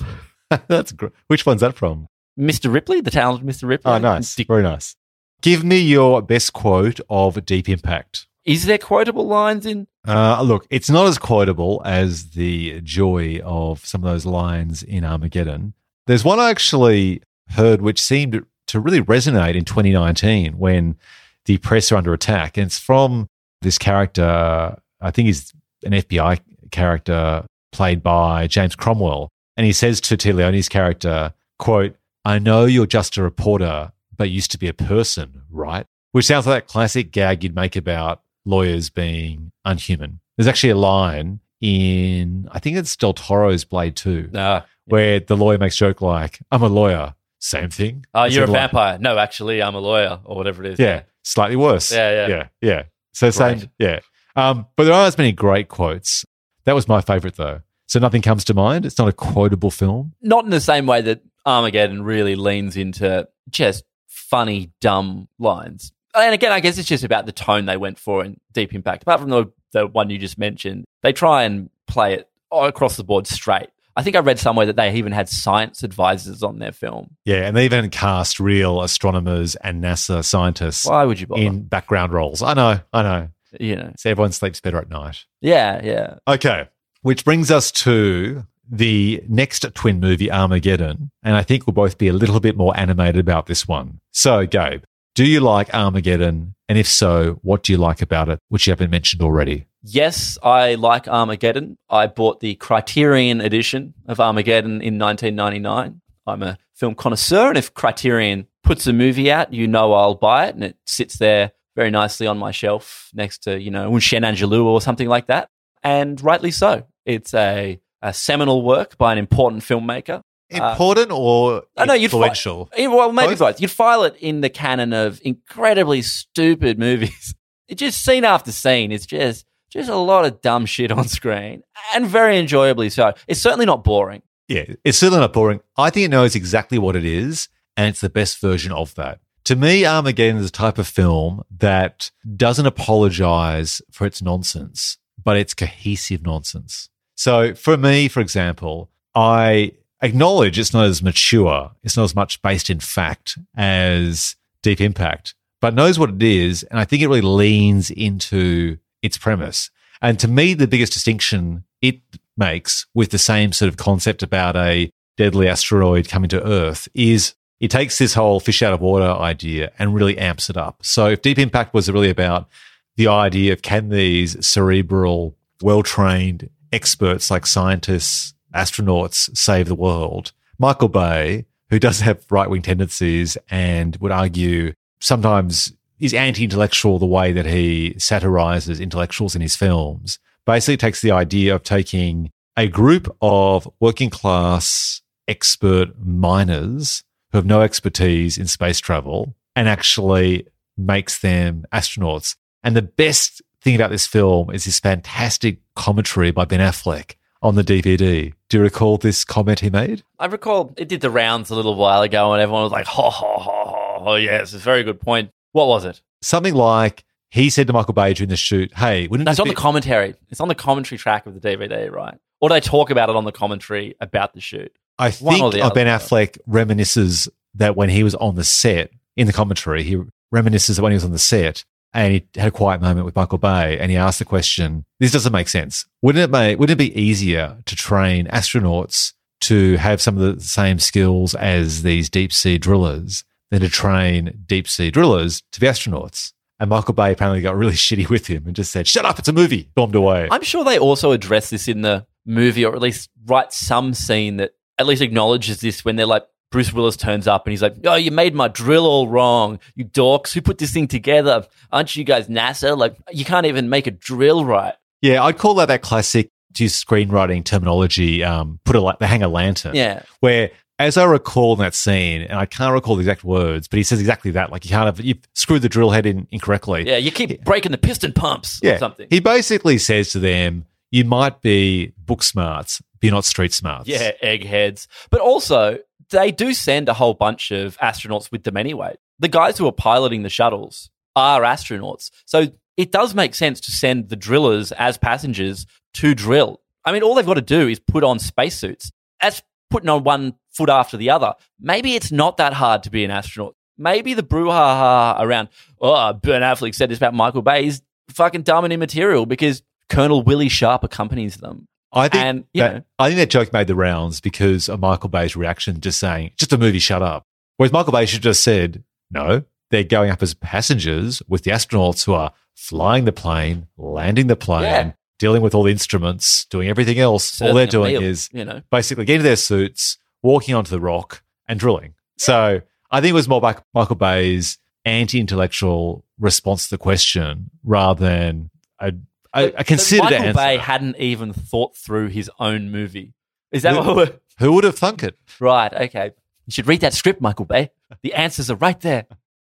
[0.68, 1.12] That's great.
[1.28, 2.08] Which one's that from?
[2.39, 2.72] Mr.
[2.72, 3.68] Ripley, the talented Mr.
[3.68, 3.91] Ripley.
[3.91, 4.36] Oh, nice.
[4.36, 4.95] Dick- Very nice.
[5.42, 8.28] Give me your best quote of Deep Impact.
[8.46, 9.88] Is there quotable lines in?
[10.08, 15.06] Uh, look, it's not as quotable as the joy of some of those lines in
[15.06, 15.74] Armageddon.
[16.08, 20.98] There's one I actually heard which seemed to really resonate in 2019 when
[21.46, 22.58] the press are under attack.
[22.58, 23.28] And it's from
[23.62, 26.40] this character, I think he's an FBI
[26.72, 29.30] character played by James Cromwell.
[29.58, 34.30] And he says to Téa Leoni's character, quote, I know you're just a reporter, but
[34.30, 35.86] used to be a person, right?
[36.12, 40.20] Which sounds like that classic gag you'd make about lawyers being unhuman.
[40.38, 44.62] There's actually a line in, I think it's Del Toro's Blade 2, No.
[44.86, 47.16] where the lawyer makes a joke like, I'm a lawyer.
[47.40, 48.06] Same thing.
[48.14, 48.98] Oh, It's you're a in like- vampire.
[49.00, 50.80] No, actually, I'm a lawyer or whatever it is.
[50.80, 51.92] Yeah, slightly worse.
[51.92, 52.28] Yeah, yeah.
[52.28, 52.84] Yeah, yeah.
[53.14, 54.00] So same, yeah.
[54.36, 56.26] Um, but there aren't as many great quotes.
[56.66, 57.62] That was my favorite though.
[57.88, 58.86] So nothing comes to mind.
[58.86, 60.14] It's not a quotable film.
[60.22, 65.91] Not in the same way that Armageddon really leans into just funny, dumb lines.
[66.16, 69.03] And again, I guess it's just about the tone they went for in Deep Impact.
[69.03, 73.03] Apart from the, the one you just mentioned, they try and play it across the
[73.03, 73.70] board straight.
[73.95, 77.16] I think I read somewhere that they even had science advisors on their film.
[77.26, 81.41] Yeah, and they even cast real astronomers and NASA scientists Why would you bother?
[81.41, 82.41] in background roles.
[82.41, 83.28] I know, I know.
[83.60, 85.26] you know, So everyone sleeps better at night.
[85.41, 86.16] yeah, yeah.
[86.28, 86.70] Okay,
[87.01, 91.10] which brings us to the next twin movie, Armageddon.
[91.24, 94.00] And I think we'll both be a little bit more animated about this one.
[94.12, 94.84] So, Gabe,
[95.16, 96.56] do you like Armageddon?
[96.68, 99.66] And if so, what do you like about it, which you haven't mentioned already?
[99.82, 101.78] Yes, I like Armageddon.
[101.90, 106.02] I bought the Criterion edition of Armageddon in 1999.
[106.28, 110.48] I'm a film connoisseur, and if Criterion puts a movie out, you know I'll buy
[110.48, 114.00] it, and it sits there very nicely on my shelf next to, you know, Un
[114.00, 115.50] Chien Andalou or something like that.
[115.82, 116.86] And rightly so.
[117.06, 120.22] It's a, a seminal work by an important filmmaker.
[120.50, 122.70] Important or I know you'd influential?
[122.74, 123.39] Eh, Well, maybe Both?
[123.39, 123.62] both.
[123.62, 127.36] You'd file it in the canon of incredibly stupid movies.
[127.68, 128.91] It's just scene after scene.
[128.91, 131.62] It's just just a lot of dumb shit on screen,
[131.93, 133.14] and very enjoyably so.
[133.28, 134.24] It's certainly not boring.
[134.47, 135.60] Yeah, it's certainly not boring.
[135.78, 137.47] I think it knows exactly what it is,
[137.78, 139.20] and it's the best version of that.
[139.43, 145.38] To me, Armageddon is a type of film that doesn't apologize for its nonsense, but
[145.38, 146.89] it's cohesive nonsense.
[147.20, 152.42] So for me, for example, I acknowledge it's not as mature, it's not as much
[152.42, 156.64] based in fact as Deep Impact, but knows what it is.
[156.64, 159.70] And I think it really leans into its premise.
[160.02, 162.00] And to me, the biggest distinction it
[162.38, 167.36] makes with the same sort of concept about a deadly asteroid coming to Earth is
[167.60, 170.78] it takes this whole fish out of water idea and really amps it up.
[170.84, 172.48] So if Deep Impact was really about
[172.96, 180.32] the idea of can these cerebral, well trained experts like scientists, astronauts save the world?
[180.58, 187.00] Michael Bay, who does have right wing tendencies and would argue sometimes is anti intellectual
[187.00, 192.32] the way that he satirizes intellectuals in his films, basically takes the idea of taking
[192.58, 199.70] a group of working class expert miners who have no expertise in space travel and
[199.70, 200.48] actually
[200.78, 202.36] makes them astronauts.
[202.64, 207.55] And the best thing about this film is this fantastic commentary by Ben Affleck on
[207.55, 208.34] the DVD.
[208.49, 210.03] Do you recall this comment he made?
[210.18, 213.10] I recall it did the rounds a little while ago, and everyone was like, "Ha
[213.10, 215.32] ha ha ha!" Oh, yes, it's a very good point.
[215.51, 216.01] What was it?
[216.22, 219.45] Something like he said to Michael Bay during the shoot, "Hey, wouldn't That's this on
[219.45, 220.16] be- the commentary.
[220.30, 222.18] It's on the commentary track of the DVD, right?
[222.41, 224.74] Or they talk about it on the commentary about the shoot.
[224.97, 225.88] I think Ben.
[225.88, 229.97] Affleck reminisces that when he was on the set in the commentary, he
[230.34, 231.64] reminisces that when he was on the set
[231.94, 235.12] and he had a quiet moment with Michael Bay and he asked the question, this
[235.12, 235.86] doesn't make sense.
[236.02, 240.44] Wouldn't it make, wouldn't it be easier to train astronauts to have some of the
[240.44, 245.68] same skills as these deep sea drillers than to train deep sea drillers to be
[245.68, 246.34] astronauts?
[246.60, 249.28] And Michael Bay apparently got really shitty with him and just said, shut up, it's
[249.28, 250.28] a movie, bombed away.
[250.30, 254.38] I'm sure they also address this in the movie, or at least write some scene
[254.38, 257.76] that at least acknowledges this when they're like, Bruce Willis turns up and he's like,
[257.86, 259.60] Oh, you made my drill all wrong.
[259.76, 260.34] You dorks.
[260.34, 261.45] Who put this thing together?
[261.72, 262.78] Aren't you guys NASA?
[262.78, 264.74] Like, you can't even make a drill right.
[265.02, 269.28] yeah, I'd call that that classic, to use screenwriting terminology, um, put a, hang a
[269.28, 269.76] lantern.
[269.76, 270.02] Yeah.
[270.20, 273.78] where as I recall in that scene, and I can't recall the exact words, but
[273.78, 274.50] he says exactly that.
[274.52, 276.88] Like you can't have you screwed the drill head in incorrectly.
[276.88, 276.97] Yeah.
[276.97, 279.08] You keep breaking the piston pumps or something.
[279.10, 283.89] He basically says to them, "You might be book smarts, but you're not street smarts."
[283.89, 284.88] Yeah, eggheads.
[285.12, 285.80] But also,
[286.12, 288.95] they do send a whole bunch of astronauts with them anyway.
[289.20, 292.10] The guys who are piloting the shuttles are astronauts.
[292.26, 292.47] So
[292.78, 296.62] it does make sense to send the drillers as passengers to drill.
[296.86, 298.91] I mean, all they've got to do is put on spacesuits.
[299.22, 301.34] That's putting on one foot after the other.
[301.60, 303.55] Maybe it's not that hard to be an astronaut.
[303.78, 305.49] Maybe the brouhaha around,
[305.80, 310.24] oh, Ben Affleck said this about Michael Bay is fucking dumb and immaterial because Colonel
[310.24, 311.68] Willie Sharp accompanies them.
[311.92, 312.84] I think And, you that, know.
[313.00, 316.54] I think that joke made the rounds because of Michael Bay's reaction, just saying, "Just
[316.54, 317.26] a movie, shut up."
[317.58, 321.52] Whereas Michael Bay should have just said, "No, they're going up as passengers with the
[321.52, 324.92] astronauts who are flying the plane, landing the plane." Yeah.
[325.18, 327.42] Dealing with all the instruments, doing everything else.
[327.42, 331.24] all they're doing meal, is you know, basically getting their suits, walking onto the rock,
[331.46, 331.94] and drilling.
[332.18, 338.06] So I think it was more like Michael Bay's anti-intellectual response to the question rather
[338.06, 338.94] than a,
[339.34, 340.34] a But considered Michael answer.
[340.38, 343.14] Bay hadn't even thought through his own movie.
[343.52, 345.18] Is that Who- what we're, Who would have thunk it?
[345.40, 345.74] right?
[345.74, 346.12] Okay,
[346.46, 347.70] you should read that script, Michael Bay.
[348.02, 349.06] The answers are right there.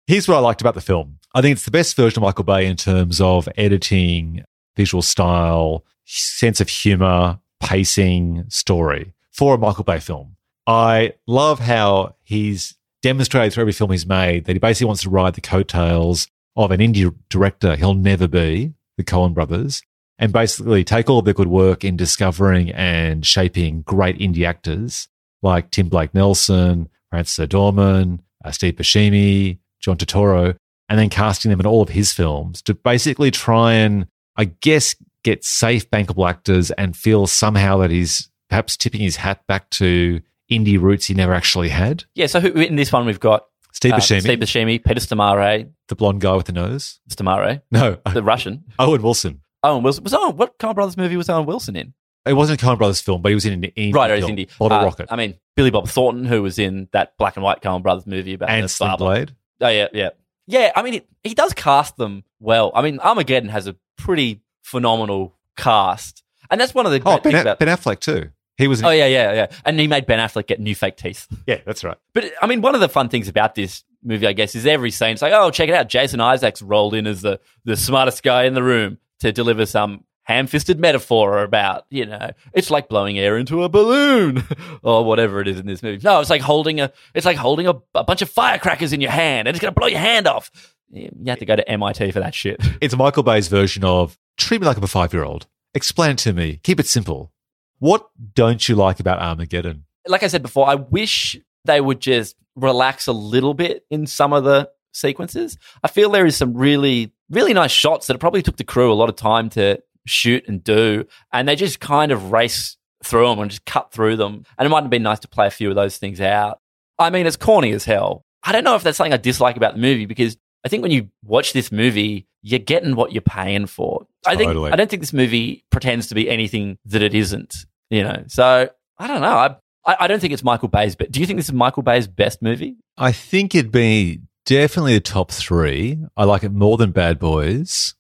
[0.08, 1.20] Here's what I liked about the film.
[1.36, 4.44] I think it's the best version of Michael Bay in terms of editing,
[4.76, 10.36] visual style, sense of humor, pacing, story for a Michael Bay film.
[10.66, 15.10] I love how he's demonstrated through every film he's made that he basically wants to
[15.10, 19.82] ride the coattails of an indie director he'll never be, the Coen brothers,
[20.20, 25.08] and basically take all of their good work in discovering and shaping great indie actors
[25.42, 30.56] like Tim Blake Nelson, Frances McDormand, uh, Steve Buscemi, John Turturro,
[30.90, 34.96] and then casting them in all of his films to basically try and, I guess,
[35.24, 40.22] get safe, bankable actors and feel somehow that he's perhaps tipping his hat back to
[40.50, 42.06] indie roots he never actually had.
[42.16, 42.28] Yeah.
[42.28, 43.46] So in this one, we've got
[43.78, 47.00] Steve uh, Buscemi, Steve Buscemi, Peter Stormare, the blonde guy with the nose.
[47.12, 48.64] Stormare, No, the Russian.
[48.80, 49.42] Owen Wilson.
[49.62, 50.36] Owen Wilson was Owen.
[50.36, 51.94] What Coen Brothers movie was Owen Wilson in?
[52.26, 54.26] It wasn't a Coen Brothers film, but he was in an indie right, or he's
[54.26, 54.50] film, indie.
[54.58, 57.62] Bottle Uh, Rocket, I mean, Billy Bob Thornton, who was in that black and white
[57.62, 58.98] Coen Brothers movie about and the Sling.
[58.98, 59.36] Blade.
[59.62, 60.10] Oh yeah, yeah,
[60.48, 60.72] yeah.
[60.76, 62.72] I mean, it, he does cast them well.
[62.76, 67.24] I mean, Armageddon has a pretty phenomenal cast, and that's one of the Oh, great
[67.24, 67.60] ben, things about.
[67.60, 68.30] ben Affleck too.
[68.58, 68.84] He was.
[68.84, 69.48] Oh yeah, yeah, yeah.
[69.66, 71.28] And he made Ben Affleck get new fake teeth.
[71.46, 71.98] yeah, that's right.
[72.14, 74.92] But I mean, one of the fun things about this movie, I guess, is every
[74.92, 75.12] scene.
[75.12, 75.90] It's like, oh, check it out.
[75.90, 80.04] Jason Isaacs rolled in as the the smartest guy in the room to deliver some
[80.24, 84.44] ham-fisted metaphor about, you know, it's like blowing air into a balloon
[84.84, 86.02] or whatever it is in this movie.
[86.04, 89.10] No, it's like holding a, it's like holding a, a bunch of firecrackers in your
[89.10, 90.52] hand and it's going to blow your hand off.
[90.92, 92.62] You have to go to MIT for that shit.
[92.82, 95.48] It's Michael Bay's version of treat me like I'm a five year old.
[95.74, 96.60] Explain it to me.
[96.62, 97.32] Keep it simple.
[97.80, 99.86] What don't you like about Armageddon?
[100.10, 104.34] like I said before, I wish they would just relax a little bit in some
[104.34, 105.58] of the sequences.
[105.84, 108.92] I feel there is some really, really nice shots that it probably took the crew
[108.92, 113.28] a lot of time to shoot and do, and they just kind of race through
[113.28, 114.44] them and just cut through them.
[114.58, 116.60] And it might have been nice to play a few of those things out.
[116.98, 118.24] I mean, it's corny as hell.
[118.44, 120.38] I don't know if that's something I dislike about the movie because
[120.68, 124.06] I think when you watch this movie, you're getting what you're paying for.
[124.26, 127.56] I think I don't think this movie pretends to be anything that it isn't.
[127.90, 129.28] You know, so I don't know.
[129.28, 129.56] I
[129.86, 130.98] I, I don't think it's Michael Bay's.
[130.98, 132.76] But do you think this is Michael Bay's best movie?
[132.98, 135.98] I think it'd be definitely the top three.
[136.18, 137.96] I like it more than Bad Boys.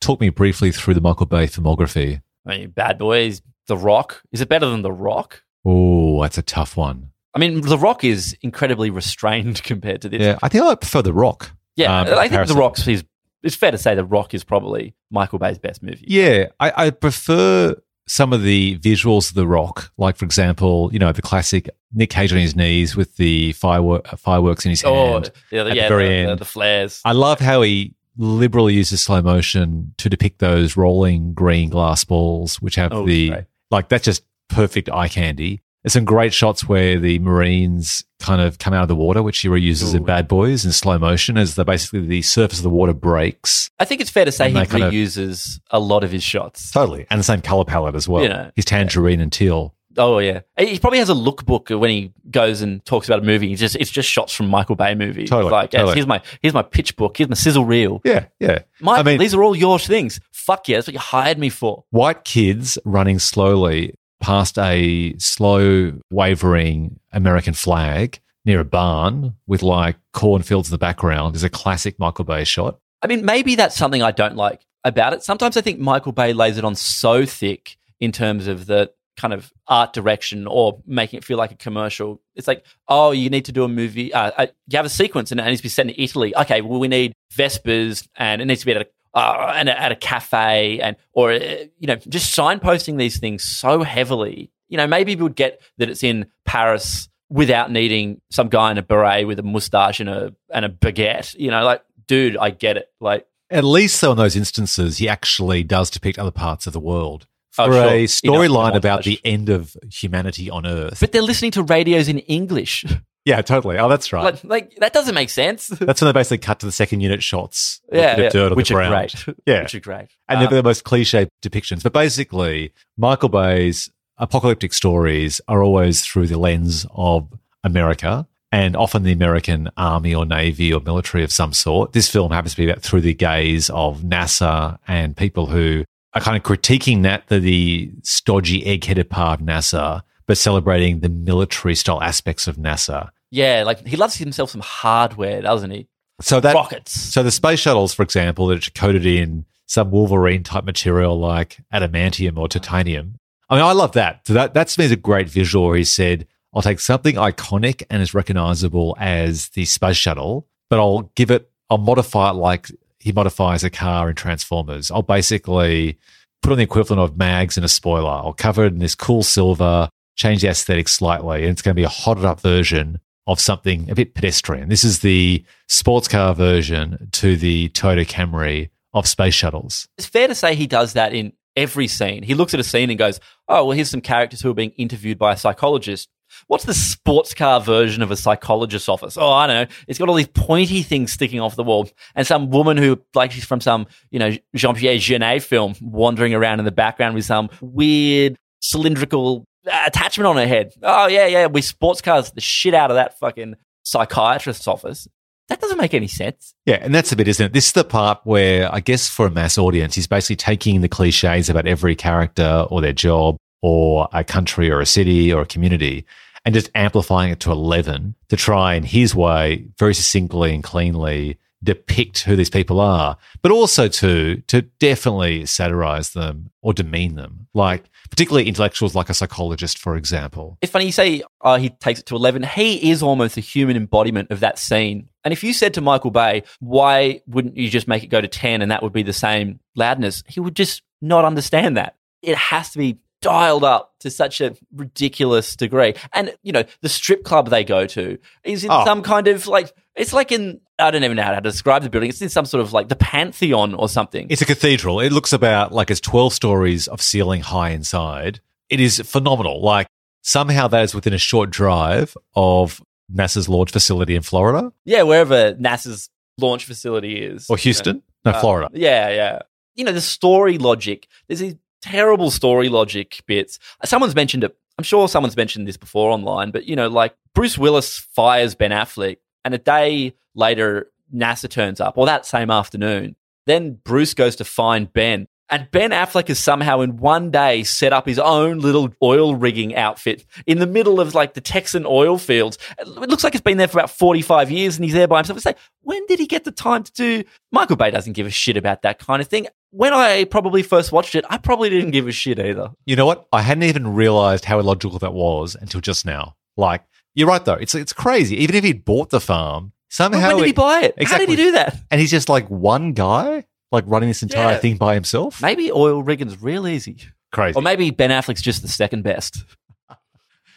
[0.00, 2.22] Talk me briefly through the Michael Bay filmography.
[2.46, 4.22] I mean, Bad Boys, The Rock.
[4.32, 5.42] Is it better than The Rock?
[5.66, 7.10] Oh, that's a tough one.
[7.34, 10.22] I mean, The Rock is incredibly restrained compared to this.
[10.22, 11.50] Yeah, I think I prefer The Rock.
[11.76, 12.56] Yeah, um, I think The comparison.
[12.58, 13.04] Rock's is.
[13.42, 16.04] It's fair to say The Rock is probably Michael Bay's best movie.
[16.08, 17.76] Yeah, I, I prefer
[18.08, 22.10] some of the visuals of The Rock, like for example, you know, the classic Nick
[22.10, 25.30] Cage on his knees with the firework, fireworks in his Oh, hand.
[25.52, 26.38] yeah, the, at the very the, the- end.
[26.40, 27.00] the flares.
[27.04, 32.56] I love how he liberally uses slow motion to depict those rolling green glass balls,
[32.62, 33.44] which have Oh, the great.
[33.70, 35.60] like that's just perfect eye candy.
[35.86, 39.38] There's some great shots where the Marines kind of come out of the water, which
[39.38, 39.98] he reuses Ooh.
[39.98, 43.70] in Bad Boys in slow motion as the basically the surface of the water breaks.
[43.78, 46.72] I think it's fair to say he kind of- reuses a lot of his shots.
[46.72, 47.06] Totally.
[47.08, 48.24] And the same color palette as well.
[48.24, 49.76] You know, His tangerine and teal.
[49.96, 53.54] Oh yeah, he probably has a lookbook when he goes and talks about a movie.
[53.54, 55.30] Just it's just shots from Michael Bay movies.
[55.30, 55.94] Totally, like totally.
[55.94, 57.16] here's my here's my pitch book.
[57.16, 58.00] Here's my sizzle reel.
[58.04, 58.58] Yeah, yeah.
[58.80, 60.18] Michael, I mean- these are all your things.
[60.32, 61.84] Fuck yeah, that's what you hired me for.
[61.90, 69.96] White kids running slowly past a slow wavering American flag near a barn with like
[70.12, 72.78] cornfields in the background is a classic Michael Bay shot.
[73.02, 75.22] I mean, maybe that's something I don't like about it.
[75.22, 79.32] Sometimes I think Michael Bay lays it on so thick in terms of the kind
[79.32, 82.20] of art direction or making it feel like a commercial.
[82.34, 84.12] It's like, oh, you need to do a movie.
[84.12, 86.36] Uh, uh, you have a sequence and it needs to be set in Italy.
[86.36, 88.86] Okay, well, we need Vespas and it needs to be at a
[89.16, 91.38] uh, and at a cafe and or uh,
[91.78, 94.50] you know just signposting these things so heavily.
[94.68, 98.78] You know, maybe we would get that it's in Paris without needing some guy in
[98.78, 101.34] a beret with a mustache and a and a baguette.
[101.38, 102.88] You know, like, dude, I get it.
[103.00, 106.80] Like, At least, though, in those instances, he actually does depict other parts of the
[106.80, 107.26] world.
[107.52, 107.88] For Oh, sure.
[107.88, 111.00] a storyline about the end of humanity on Earth.
[111.00, 112.84] but they're listening to radios in English.
[113.26, 113.76] yeah, totally.
[113.78, 114.22] Oh, that's right.
[114.32, 115.66] like, like that doesn't make sense.
[115.80, 117.82] that's when they basically cut to the second unit shots.
[117.92, 118.28] yeah, yeah.
[118.30, 119.12] dirt on which the are ground.
[119.26, 119.36] great.
[119.46, 119.62] Yeah.
[119.64, 120.08] which are great.
[120.28, 121.82] and Uh, they're the most cliche depictions.
[121.82, 127.28] But basically, Michael Bay's apocalyptic stories are always through the lens of
[127.64, 131.92] America and often the American army or navy or military of some sort.
[131.92, 136.20] This film happens to be about through the gaze of NASA and people who are
[136.20, 141.74] kind of critiquing that the, the stodgy egg-headed part of NASA, but celebrating the military
[141.74, 143.10] style aspects of NASA.
[143.30, 145.88] Yeah, like he loves himself some hardware, doesn't he?
[146.20, 146.92] So that Rockets.
[146.92, 151.58] so the space shuttles, for example, that are coated in some Wolverine type material like
[151.72, 153.16] adamantium or titanium.
[153.50, 154.26] I mean, I love that.
[154.26, 157.82] So that that to me a great visual where he said, I'll take something iconic
[157.90, 162.68] and as recognizable as the space shuttle, but I'll give it, I'll modify it like
[162.98, 164.90] he modifies a car in Transformers.
[164.90, 165.98] I'll basically
[166.42, 168.08] put on the equivalent of mags and a spoiler.
[168.08, 171.80] I'll cover it in this cool silver, change the aesthetic slightly, and it's going to
[171.80, 174.68] be a hotted up version of something a bit pedestrian.
[174.68, 179.88] This is the sports car version to the Toyota Camry of space shuttles.
[179.98, 182.22] It's fair to say he does that in every scene.
[182.22, 183.18] He looks at a scene and goes,
[183.48, 186.08] "Oh, well, here's some characters who are being interviewed by a psychologist."
[186.48, 189.16] What's the sports car version of a psychologist's office?
[189.16, 189.74] Oh, I don't know.
[189.86, 193.30] It's got all these pointy things sticking off the wall, and some woman who, like,
[193.32, 197.24] she's from some, you know, Jean Pierre Jeunet film, wandering around in the background with
[197.24, 200.72] some weird cylindrical attachment on her head.
[200.82, 201.46] Oh yeah, yeah.
[201.46, 203.54] We sports cars the shit out of that fucking
[203.84, 205.08] psychiatrist's office.
[205.48, 206.54] That doesn't make any sense.
[206.64, 207.52] Yeah, and that's a bit, isn't it?
[207.52, 210.88] This is the part where I guess for a mass audience, he's basically taking the
[210.88, 215.46] cliches about every character or their job or a country or a city or a
[215.46, 216.04] community
[216.44, 221.38] and just amplifying it to 11 to try in his way, very succinctly and cleanly
[221.62, 227.48] depict who these people are, but also to, to definitely satirize them or demean them.
[227.54, 230.58] Like particularly intellectuals like a psychologist, for example.
[230.60, 232.42] It's funny you say uh, he takes it to 11.
[232.42, 235.08] He is almost a human embodiment of that scene.
[235.24, 238.28] And if you said to Michael Bay, why wouldn't you just make it go to
[238.28, 240.22] 10 and that would be the same loudness?
[240.26, 241.96] He would just not understand that.
[242.22, 245.94] It has to be dialed up to such a ridiculous degree.
[246.12, 248.84] And, you know, the strip club they go to is in Oh.
[248.84, 251.90] some kind of like, it's like in, I don't even know how to describe the
[251.90, 252.10] building.
[252.10, 254.26] It's in some sort of like the Pantheon or something.
[254.30, 255.00] It's a cathedral.
[255.00, 258.40] It looks about like it's 12 stories of ceiling high inside.
[258.68, 259.62] It is phenomenal.
[259.62, 259.86] Like
[260.22, 265.54] somehow that is within a short drive of NASA's launch facility in Florida yeah, wherever
[265.54, 267.48] NASA's launch facility is.
[267.48, 268.02] or Houston.
[268.24, 268.68] No, Uh, Florida.
[268.74, 269.38] Yeah, yeah.
[269.76, 271.06] You know, the story logic.
[271.28, 271.54] There's these
[271.86, 273.58] terrible story logic bits.
[273.84, 274.56] Someone's mentioned it.
[274.78, 278.72] I'm sure someone's mentioned this before online, but you know, like Bruce Willis fires Ben
[278.72, 283.16] Affleck, and a day later, NASA turns up, or that same afternoon.
[283.46, 285.28] Then Bruce goes to find Ben.
[285.48, 289.76] And Ben Affleck has somehow in one day set up his own little oil rigging
[289.76, 292.58] outfit in the middle of like the Texan oil fields.
[292.80, 295.36] It looks like it's been there for about 45 years and he's there by himself.
[295.36, 297.22] It's like, when did he get the time to do?
[297.52, 299.46] Michael Bay doesn't give a shit about that kind of thing.
[299.76, 302.70] When I probably first watched it, I probably didn't give a shit either.
[302.86, 303.26] You know what?
[303.32, 306.34] I hadn't even realized how illogical that was until just now.
[306.56, 306.82] Like,
[307.14, 307.54] you're right though.
[307.54, 308.36] It's it's crazy.
[308.42, 311.02] Even if he'd bought the farm, somehow when did he buy it?
[311.06, 311.76] How did he do that?
[311.90, 314.58] and he's just like one guy, like running this entire Yeah.
[314.58, 315.42] thing by himself.
[315.42, 316.98] Maybe oil rigging's real easy.
[317.32, 317.56] Crazy.
[317.56, 319.44] Or maybe Ben Affleck's just the second best.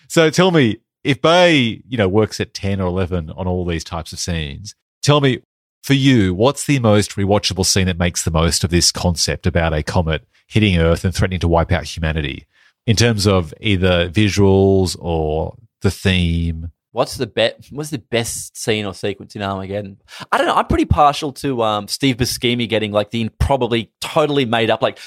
[0.07, 3.83] So tell me, if Bay, you know, works at 10 or 11 on all these
[3.83, 5.41] types of scenes, tell me,
[5.83, 9.73] for you, what's the most rewatchable scene that makes the most of this concept about
[9.73, 12.45] a comet hitting Earth and threatening to wipe out humanity
[12.85, 16.71] in terms of either visuals or the theme?
[16.91, 17.67] What's the bet?
[17.69, 20.01] What's the best scene or sequence in Armageddon?
[20.31, 20.55] I don't know.
[20.55, 24.99] I'm pretty partial to um, Steve Buscemi getting like the probably totally made up like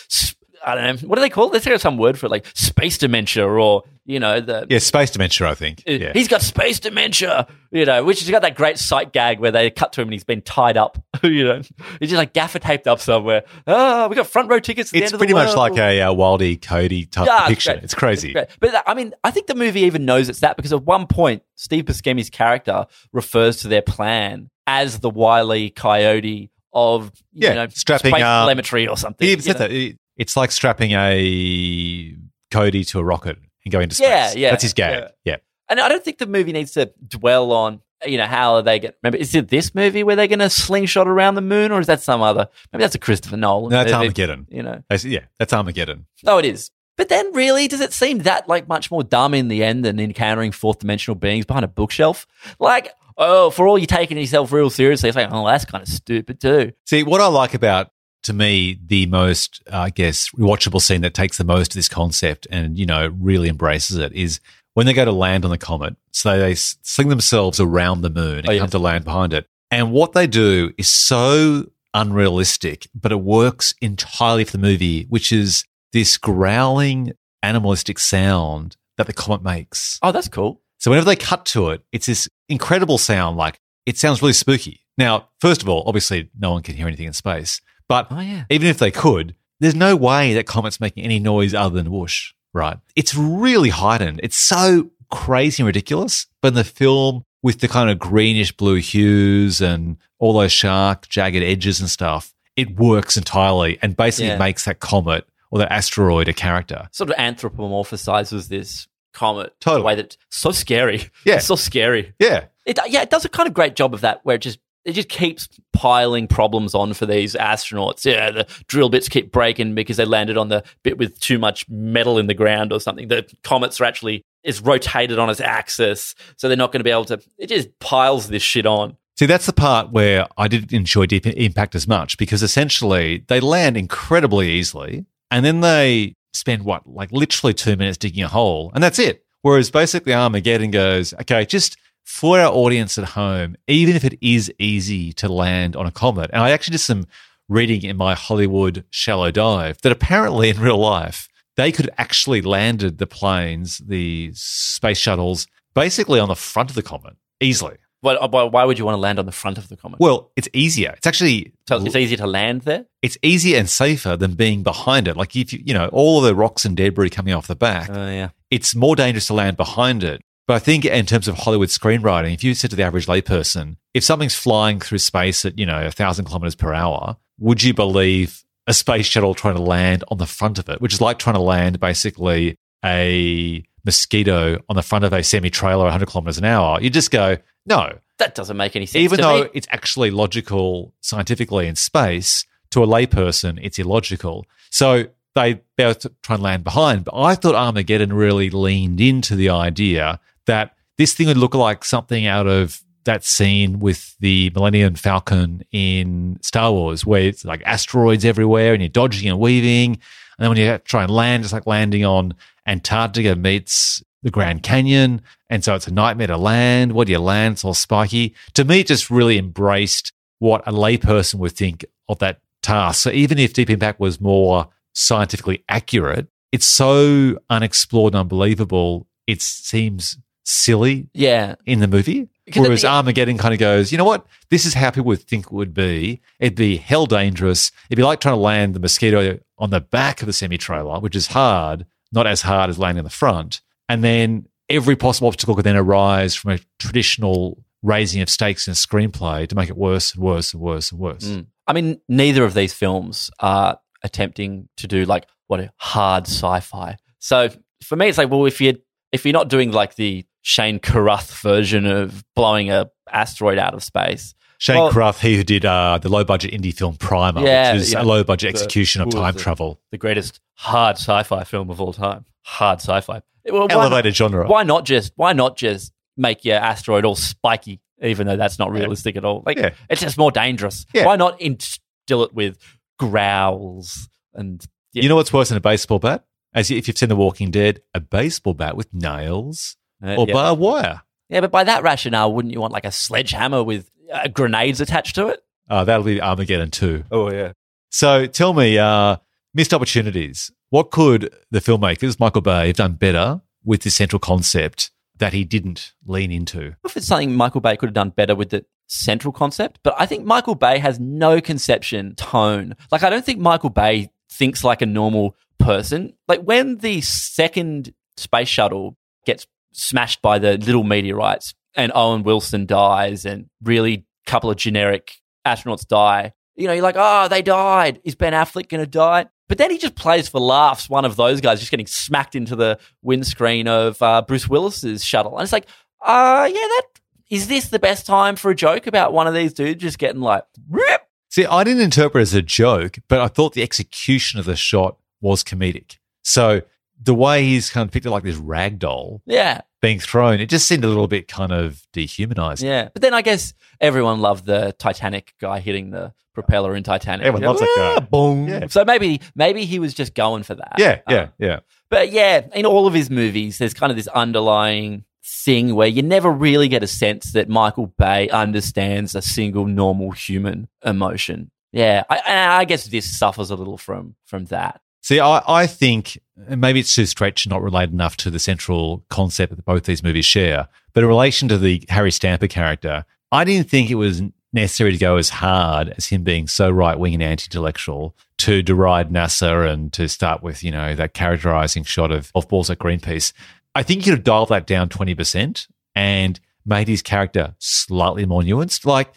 [0.64, 1.52] I don't know what do they call it?
[1.52, 5.10] Let's have some word for it, like space dementia or you know the Yeah, space
[5.10, 5.82] dementia, I think.
[5.86, 6.12] Yeah.
[6.12, 9.70] He's got space dementia, you know, which has got that great sight gag where they
[9.70, 11.60] cut to him and he's been tied up, you know,
[12.00, 13.44] he's just like gaffer taped up somewhere.
[13.66, 14.92] Oh, we got front row tickets.
[14.92, 17.80] It's end of pretty much like a uh, Wildy Cody type Yeah, it's depiction.
[17.84, 18.32] It's crazy.
[18.32, 18.48] Great.
[18.60, 21.42] But I mean, I think the movie even knows it's that because at one point,
[21.54, 27.66] Steve Buscemi's character refers to their plan as the wily coyote of you Yeah, know
[27.68, 29.26] strapping, space telemetry or something.
[29.26, 29.70] He you said that.
[29.70, 32.16] It- It's like strapping a
[32.50, 34.08] Cody to a rocket and going to space.
[34.08, 34.92] Yeah, yeah, That's his gag.
[35.00, 35.08] yeah.
[35.24, 35.36] Yeah.
[35.68, 38.78] And I don't think the movie needs to dwell on, you know, how are they
[38.78, 38.96] get.
[39.02, 41.86] Remember, is it this movie where they're going to slingshot around the moon, or is
[41.86, 42.48] that some other?
[42.72, 43.70] Maybe that's a Christopher Nolan.
[43.70, 44.46] No, that's movie, Armageddon.
[44.50, 46.06] You know, That's- Yeah, that's Armageddon.
[46.26, 46.70] oh, it is.
[46.98, 49.98] But then, really, does it seem that like much more dumb in the end than
[49.98, 52.26] encountering fourth dimensional beings behind a bookshelf?
[52.60, 55.88] Like, oh, for all you're taking yourself real seriously, it's like, oh, that's kind of
[55.88, 56.72] stupid too.
[56.86, 57.90] See, what I like about,
[58.22, 62.46] to me, the most, I guess, rewatchable scene that takes the most of this concept
[62.50, 64.40] and, you know, really embraces it is
[64.74, 65.96] when they go to land on the comet.
[66.12, 69.46] So they sling themselves around the moon and Oh, come to land behind it.
[69.70, 75.32] And what they do is so unrealistic, but it works entirely for the movie, which
[75.32, 77.12] is this growling,
[77.42, 79.98] animalistic sound that the comet makes.
[80.02, 80.60] Oh, that's cool.
[80.78, 83.36] So whenever they cut to it, it's this incredible sound.
[83.36, 84.80] Like it sounds really spooky.
[84.98, 87.60] Now, first of all, obviously no one can hear anything in space,
[87.92, 88.44] but Oh, yeah.
[88.50, 92.32] even if they could, there's no way that Comet's making any noise other than whoosh,
[92.52, 92.78] right?
[92.96, 94.20] It's really heightened.
[94.22, 96.26] It's so crazy and ridiculous.
[96.40, 101.08] But in the film, with the kind of greenish blue hues and all those sharp,
[101.08, 104.38] jagged edges and stuff, it works entirely and basically Yeah.
[104.38, 106.88] makes that comet or that asteroid a character.
[106.92, 109.54] Sort of anthropomorphizes this comet.
[109.60, 109.80] Totally.
[109.80, 111.10] In a way that's so scary.
[111.24, 111.36] Yeah.
[111.36, 112.14] It's so scary.
[112.18, 112.44] Yeah.
[112.64, 114.92] It, yeah, it does a kind of great job of that, where it just it
[114.92, 118.04] just keeps piling problems on for these astronauts.
[118.04, 121.68] Yeah, the drill bits keep breaking because they landed on the bit with too much
[121.68, 123.08] metal in the ground or something.
[123.08, 126.90] The comets are actually is rotated on its axis, so they're not going to be
[126.90, 127.20] able to.
[127.38, 128.96] It just piles this shit on.
[129.18, 133.40] See, that's the part where I didn't enjoy Deep Impact as much because essentially they
[133.40, 138.72] land incredibly easily and then they spend what, like literally two minutes digging a hole
[138.74, 139.24] and that's it.
[139.42, 144.52] Whereas basically Armageddon goes, okay, just for our audience at home, even if it is
[144.58, 147.06] easy to land on a comet, and I actually did some
[147.48, 152.40] reading in my Hollywood shallow dive that apparently in real life, they could have actually
[152.40, 157.76] landed the planes, the space shuttles, basically on the front of the comet easily.
[158.00, 160.00] But, uh, why, why would you want to land on the front of the comet?
[160.00, 160.92] Well, it's easier.
[160.96, 162.86] It's actually so it's easier to land there.
[163.00, 165.16] it's easier and safer than being behind it.
[165.16, 167.90] Like if you you know all of the rocks and debris coming off the back,
[167.90, 168.30] Oh yeah.
[168.50, 170.20] it's more dangerous to land behind it.
[170.46, 173.76] But I think in terms of Hollywood screenwriting, if you said to the average layperson,
[173.94, 177.72] if something's flying through space at you know a thousand kilometers per hour, would you
[177.74, 181.18] believe a space shuttle trying to land on the front of it, which is like
[181.18, 186.38] trying to land basically a mosquito on the front of a semi trailer 100 kilometers
[186.38, 186.80] an hour?
[186.80, 187.36] You just go,
[187.66, 189.02] no, That doesn't make any sense.
[189.02, 189.50] even though me.
[189.54, 194.46] it's actually logical scientifically in space, to a layperson, it's illogical.
[194.70, 197.04] So they both try and land behind.
[197.04, 201.84] But I thought Armageddon really leaned into the idea that this thing would look like
[201.84, 207.62] something out of that scene with the Millennium Falcon in Star Wars, where it's like
[207.64, 209.92] asteroids everywhere and you're dodging and weaving.
[209.94, 210.00] And
[210.38, 212.34] then when you try and land, it's like landing on
[212.66, 215.22] Antarctica meets the Grand Canyon.
[215.50, 216.92] And so it's a nightmare to land.
[216.92, 217.54] What do you land?
[217.54, 218.34] It's all spiky.
[218.54, 223.02] To me, it just really embraced what a layperson would think of that task.
[223.02, 229.08] So even if Deep Impact was more scientifically accurate, it's so unexplored and unbelievable.
[229.26, 231.54] It seems silly Yeah.
[231.66, 232.28] in the movie.
[232.56, 234.26] Whereas Armageddon kind of goes, you know what?
[234.50, 236.20] This is how people would think it would be.
[236.40, 237.70] It'd be hell dangerous.
[237.88, 240.98] It'd be like trying to land the mosquito on the back of the semi trailer,
[240.98, 243.60] which is hard, not as hard as landing in the front.
[243.88, 248.72] And then every possible obstacle could then arise from a traditional raising of stakes in
[248.72, 251.24] a screenplay to make it worse and worse and worse and worse.
[251.24, 251.46] Mm.
[251.66, 256.96] I mean, neither of these films are attempting to do like what a hard sci-fi.
[257.20, 257.50] So
[257.84, 258.78] for me, it's like, well, if you
[259.12, 263.82] if you're not doing like the Shane Carruth version of blowing a asteroid out of
[263.84, 267.72] space, Shane Well- Carruth, he who did uh, the low budget indie film Primer, Yeah,
[267.72, 268.02] which is yeah.
[268.02, 269.80] a low budget The- execution of time the- travel.
[269.90, 273.22] the greatest hard sci-fi film of all time, hard sci-fi.
[273.50, 274.46] Well, why, Elevated genre.
[274.46, 278.70] why not just why not just make your asteroid all spiky, even though that's not
[278.70, 279.42] realistic at all?
[279.44, 279.70] Like Yeah.
[279.90, 280.86] it's just more dangerous.
[280.94, 281.06] Yeah.
[281.06, 282.56] Why not instill it with
[282.98, 285.02] growls and yeah.
[285.02, 286.24] You know what's worse than a baseball bat?
[286.54, 290.32] As if you've seen The Walking Dead, a baseball bat with nails Uh, or yeah.
[290.34, 291.02] barbed wire.
[291.28, 295.14] Yeah, but by that rationale, wouldn't you want like a sledgehammer with uh, grenades attached
[295.14, 295.40] to it?
[295.70, 297.04] Uh, that'll be Armageddon too.
[297.10, 297.52] Oh yeah.
[297.90, 299.16] So tell me, uh,
[299.54, 300.50] missed opportunities.
[300.70, 305.44] What could the filmmakers, Michael Bay, have done better with this central concept that he
[305.44, 306.74] didn't lean into?
[306.84, 310.04] If it's something Michael Bay could have done better with the central concept, but I
[310.06, 312.74] think Michael Bay has no conception tone.
[312.90, 316.14] Like I don't think Michael Bay thinks like a normal person.
[316.28, 322.66] Like when the second space shuttle gets smashed by the little meteorites and Owen Wilson
[322.66, 325.14] dies and really a couple of generic
[325.46, 326.32] astronauts die.
[326.54, 328.00] You know, you're like, oh, they died.
[328.04, 329.26] Is Ben Affleck going to die?
[329.48, 330.88] But then he just plays for laughs.
[330.88, 335.36] One of those guys just getting smacked into the windscreen of uh, Bruce Willis's shuttle,
[335.36, 335.66] and it's like,
[336.00, 336.82] uh, yeah, that
[337.30, 340.20] is this the best time for a joke about one of these dudes just getting
[340.20, 341.02] like, rip?
[341.28, 344.56] See, I didn't interpret it as a joke, but I thought the execution of the
[344.56, 345.96] shot was comedic.
[346.22, 346.60] So
[347.02, 350.46] the way he's kind of picked it like this rag doll yeah, being thrown, it
[350.50, 352.68] just seemed a little bit kind of dehumanizing.
[352.68, 352.90] yeah.
[352.92, 357.26] But then I guess everyone loved the Titanic guy hitting the propeller in Titanic.
[357.26, 358.04] Everyone loves that guy.
[358.04, 358.46] Boom.
[358.48, 358.66] Yeah.
[358.68, 360.74] So maybe maybe he was just going for that.
[360.78, 361.60] Yeah, Um, yeah, yeah.
[361.88, 366.02] But yeah, in all of his movies, there's kind of this underlying thing where you
[366.02, 371.50] never really get a sense that Michael Bay understands a single normal human emotion.
[371.72, 374.80] Yeah, I, I guess this suffers a little from from that.
[375.02, 379.54] See, I, I think maybe it's too stretched, not related enough to the central concept
[379.54, 380.68] that both these movies share.
[380.92, 384.22] But in relation to the Harry Stamper character, I didn't think it was
[384.52, 388.62] necessary to go as hard as him being so right wing and anti intellectual to
[388.62, 392.78] deride NASA and to start with, you know, that characterizing shot of, of balls at
[392.78, 393.32] Greenpeace.
[393.74, 398.42] I think you could have dialed that down 20% and made his character slightly more
[398.42, 398.84] nuanced.
[398.84, 399.12] Like,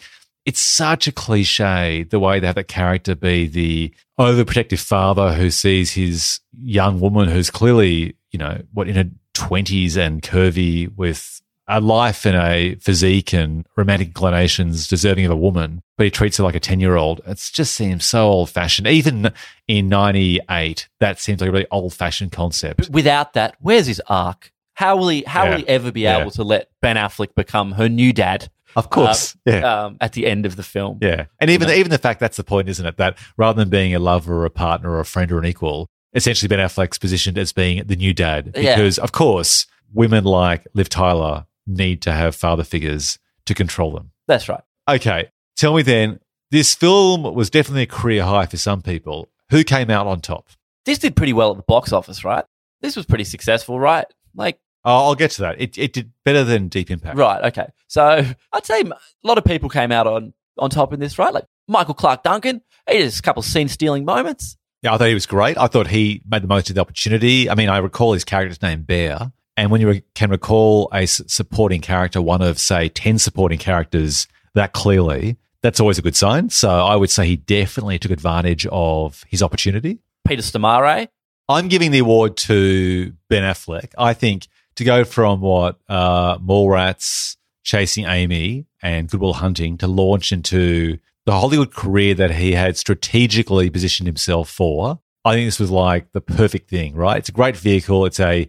[0.46, 5.50] it's such a cliche the way they have that character be the overprotective father who
[5.50, 11.42] sees his young woman who's clearly, you know, what in her 20s and curvy with
[11.68, 16.36] a life and a physique and romantic inclinations deserving of a woman, but he treats
[16.36, 17.20] her like a 10 year old.
[17.26, 18.86] It just seems so old fashioned.
[18.86, 19.32] Even
[19.66, 22.88] in 98, that seems like a really old fashioned concept.
[22.90, 24.52] Without that, where's his arc?
[24.74, 25.24] How will he?
[25.26, 25.50] How Yeah.
[25.50, 26.20] will he ever be Yeah.
[26.20, 28.48] able to let Ben Affleck become her new dad?
[28.76, 29.36] Of course.
[29.44, 29.84] yeah.
[29.86, 30.98] Um, at the end of the film.
[31.02, 31.26] Yeah.
[31.40, 31.80] And even You know?
[31.80, 32.96] even the fact that's the point, isn't it?
[32.98, 35.88] That rather than being a lover or a partner or a friend or an equal,
[36.14, 38.52] essentially Ben Affleck's positioned as being the new dad.
[38.54, 38.76] Yeah.
[38.76, 44.10] Because of course, women like Liv Tyler need to have father figures to control them.
[44.28, 44.62] That's right.
[44.88, 45.30] Okay.
[45.56, 46.20] Tell me then,
[46.50, 49.28] this film was definitely a career high for some people.
[49.50, 50.48] Who came out on top?
[50.84, 52.44] This did pretty well at the box office, right?
[52.82, 54.06] This was pretty successful, right?
[54.34, 55.60] Like Oh, I'll get to that.
[55.60, 57.16] It, it did better than Deep Impact.
[57.18, 57.44] Right.
[57.46, 57.66] Okay.
[57.88, 61.32] So I'd say a lot of people came out on on top in this, right?
[61.32, 64.56] Like Michael Clarke Duncan, he has a couple scene stealing moments.
[64.82, 65.58] Yeah, I thought he was great.
[65.58, 67.50] I thought he made the most of the opportunity.
[67.50, 71.80] I mean, I recall his character's name Bear, and when you can recall a supporting
[71.80, 76.50] character, one of say ten supporting characters that clearly, that's always a good sign.
[76.50, 79.98] So I would say he definitely took advantage of his opportunity.
[80.26, 81.08] Peter Stormare.
[81.48, 83.92] I'm giving the award to Ben Affleck.
[83.96, 89.88] I think to go from what uh, Mallrats, Chasing Amy, and Good Will Hunting to
[89.88, 95.00] launch into the Hollywood career that he had strategically positioned himself for.
[95.24, 97.16] I think this was like the perfect thing, right?
[97.16, 98.06] It's a great vehicle.
[98.06, 98.48] It's a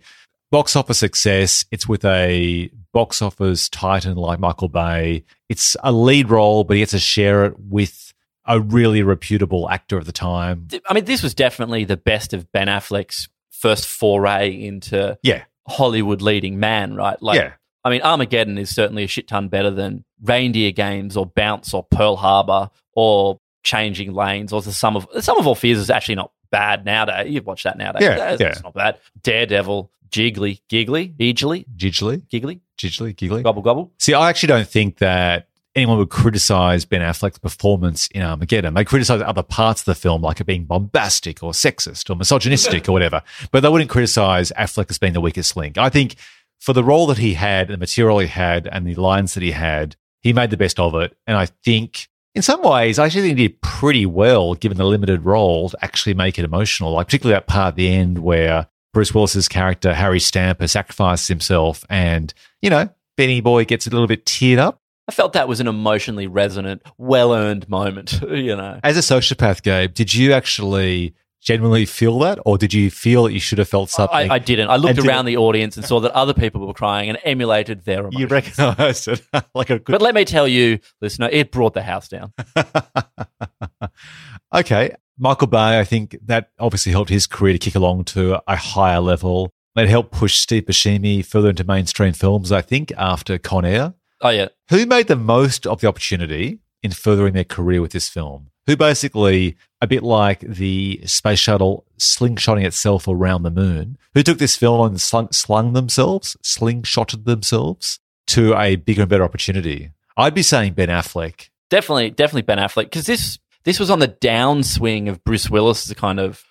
[0.51, 1.65] box office success.
[1.71, 5.23] It's with a box office titan like Michael Bay.
[5.49, 8.13] It's a lead role, but he gets to share it with
[8.45, 10.67] a really reputable actor of the time.
[10.87, 15.45] I mean, this was definitely the best of Ben Affleck's first foray into Yeah.
[15.67, 17.19] Hollywood leading man, right?
[17.21, 17.53] Like, yeah.
[17.87, 21.83] I mean, Armageddon is certainly a shit ton better than Reindeer Games or Bounce or
[21.83, 25.89] Pearl Harbor or Changing Lanes or the Sum of the Sum of All Fears is
[25.89, 27.31] actually not bad nowadays.
[27.31, 28.03] You've watched that nowadays.
[28.03, 28.61] Yeah, That's yeah.
[28.61, 28.99] not bad.
[29.23, 33.41] Daredevil, Jiggly, Giggly, Eagly, Gidgely, Giggly, Gidgely, giggly.
[33.41, 33.93] Gobble Gobble.
[33.99, 38.73] See, I actually don't think that anyone would criticize Ben Affleck's performance in Armageddon.
[38.73, 42.89] They criticize other parts of the film, like it being bombastic or sexist or misogynistic
[42.89, 43.21] or whatever,
[43.51, 45.77] but they wouldn't criticize Affleck as being the weakest link.
[45.77, 46.15] I think
[46.59, 49.51] for the role that he had, the material he had, and the lines that he
[49.51, 51.15] had, he made the best of it.
[51.25, 54.85] And I think in some ways, I actually think he did pretty well given the
[54.85, 56.91] limited role to actually make it emotional.
[56.91, 61.85] Like particularly that part at the end where Bruce Willis's character, Harry Stamper, sacrifices himself
[61.89, 64.81] and, you know, Benny Boy gets a little bit teared up.
[65.07, 68.79] I felt that was an emotionally resonant, well earned moment, you know.
[68.83, 72.39] As a sociopath, Gabe, did you actually genuinely feel that?
[72.45, 74.31] Or did you feel that you should have felt something?
[74.31, 74.69] I, I didn't.
[74.69, 77.99] I looked around the audience and saw that other people were crying and emulated their
[78.01, 78.19] emotions.
[78.19, 79.21] you recognized it
[79.55, 82.33] like a good But let me tell you, listener, it brought the house down.
[84.53, 84.95] okay.
[85.19, 88.99] Michael Bay, I think that obviously helped his career to kick along to a higher
[88.99, 89.51] level.
[89.75, 93.93] It helped push Steve Buscemi further into mainstream films, I think, after Con Air.
[94.21, 94.47] Oh, yeah.
[94.69, 98.49] Who made the most of the opportunity in furthering their career with this film?
[98.67, 104.37] Who basically, a bit like the space shuttle slingshotting itself around the moon, who took
[104.37, 109.91] this film and slung, slung themselves, slingshotted themselves to a bigger and better opportunity?
[110.17, 111.49] I'd be saying Ben Affleck.
[111.69, 112.85] Definitely, definitely Ben Affleck.
[112.85, 116.43] Because this, this was on the downswing of Bruce Willis' kind of,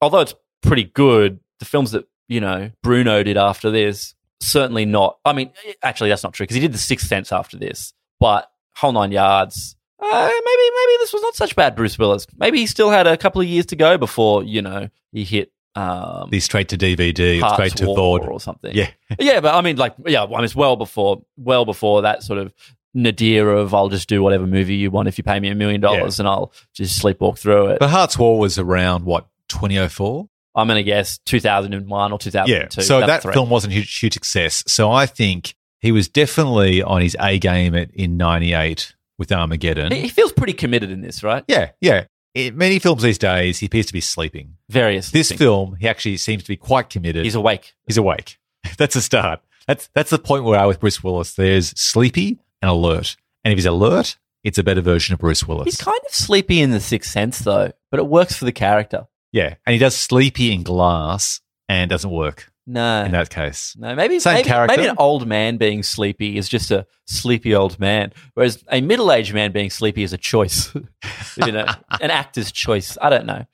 [0.00, 5.18] although it's pretty good, the films that, you know, Bruno did after this, certainly not.
[5.24, 5.50] I mean,
[5.82, 9.12] actually, that's not true because he did The Sixth Sense after this, but Whole Nine
[9.12, 9.76] Yards.
[10.00, 12.26] Uh, maybe, maybe this was not such bad, Bruce Willis.
[12.36, 15.52] Maybe he still had a couple of years to go before you know he hit
[15.74, 18.28] um, The straight to DVD, straight to Thor.
[18.28, 18.74] or something.
[18.74, 18.90] Yeah.
[19.18, 22.38] yeah, but I mean, like, yeah, I mean, it's well before, well before that sort
[22.38, 22.52] of
[22.92, 25.80] nadir of I'll just do whatever movie you want if you pay me a million
[25.80, 27.78] dollars and I'll just sleepwalk through it.
[27.78, 30.28] But Hart's War was around, what, 2004?
[30.56, 32.52] I'm going to guess 2001 or 2002.
[32.80, 32.84] Yeah.
[32.84, 33.32] So that three.
[33.32, 34.64] film wasn't a huge, huge success.
[34.66, 39.92] So I think he was definitely on his A game at, in 98 with Armageddon.
[39.92, 41.44] He feels pretty committed in this, right?
[41.46, 42.06] Yeah, yeah.
[42.34, 44.56] In many films these days, he appears to be sleeping.
[44.70, 45.10] Various.
[45.10, 45.38] This things.
[45.38, 47.24] film, he actually seems to be quite committed.
[47.24, 47.74] he's awake.
[47.86, 48.38] He's awake.
[48.78, 49.40] that's a start.
[49.66, 51.34] That's that's the point where I with Bruce Willis.
[51.34, 53.16] There's sleepy and alert.
[53.44, 55.66] And if he's alert, it's a better version of Bruce Willis.
[55.66, 59.06] He's kind of sleepy in the Sixth Sense, though, but it works for the character.
[59.32, 63.74] yeah, and he does sleepy in glass and doesn't work No, in that case.
[63.76, 64.76] No, maybe Same maybe, character.
[64.76, 69.34] maybe an old man being sleepy is just a sleepy old man, whereas a middle-aged
[69.34, 70.72] man being sleepy is a choice.
[71.36, 71.66] you know,
[72.00, 72.96] an actor's choice.
[73.02, 73.44] I don't know.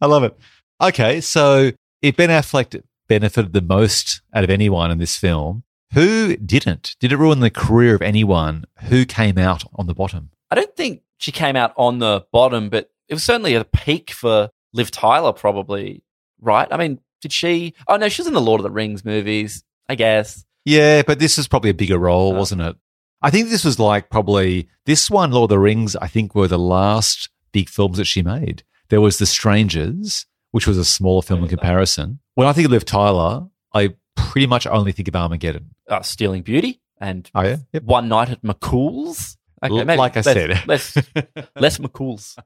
[0.00, 0.38] I love it.
[0.80, 1.72] Okay, so
[2.02, 6.94] if Ben Affleck benefited the most out of anyone in this film, who didn't?
[7.00, 10.30] Did it ruin the career of anyone who came out on the bottom?
[10.52, 14.12] I don't think she came out on the bottom, but it was certainly a peak
[14.12, 16.04] for Liv Tyler, probably.
[16.40, 16.68] Right?
[16.70, 17.74] I mean, did she?
[17.88, 20.44] Oh no, she was in the Lord of the Rings movies, I guess.
[20.64, 22.38] Yeah, but this was probably a bigger role, Oh.
[22.38, 22.76] wasn't it?
[23.22, 26.48] I think this was like probably this one, Lord of the Rings, I think were
[26.48, 28.62] the last big films that she made.
[28.88, 32.20] There was The Strangers, which was a smaller film in comparison.
[32.34, 35.70] When I think of Liv Tyler, I pretty much only think of Armageddon.
[35.88, 37.56] Uh, Stealing Beauty and Oh, yeah?
[37.72, 37.82] Yep.
[37.84, 39.36] One Night at McCool's.
[39.62, 40.66] L- like I less- said.
[40.68, 40.96] less
[41.56, 42.36] less McCool's.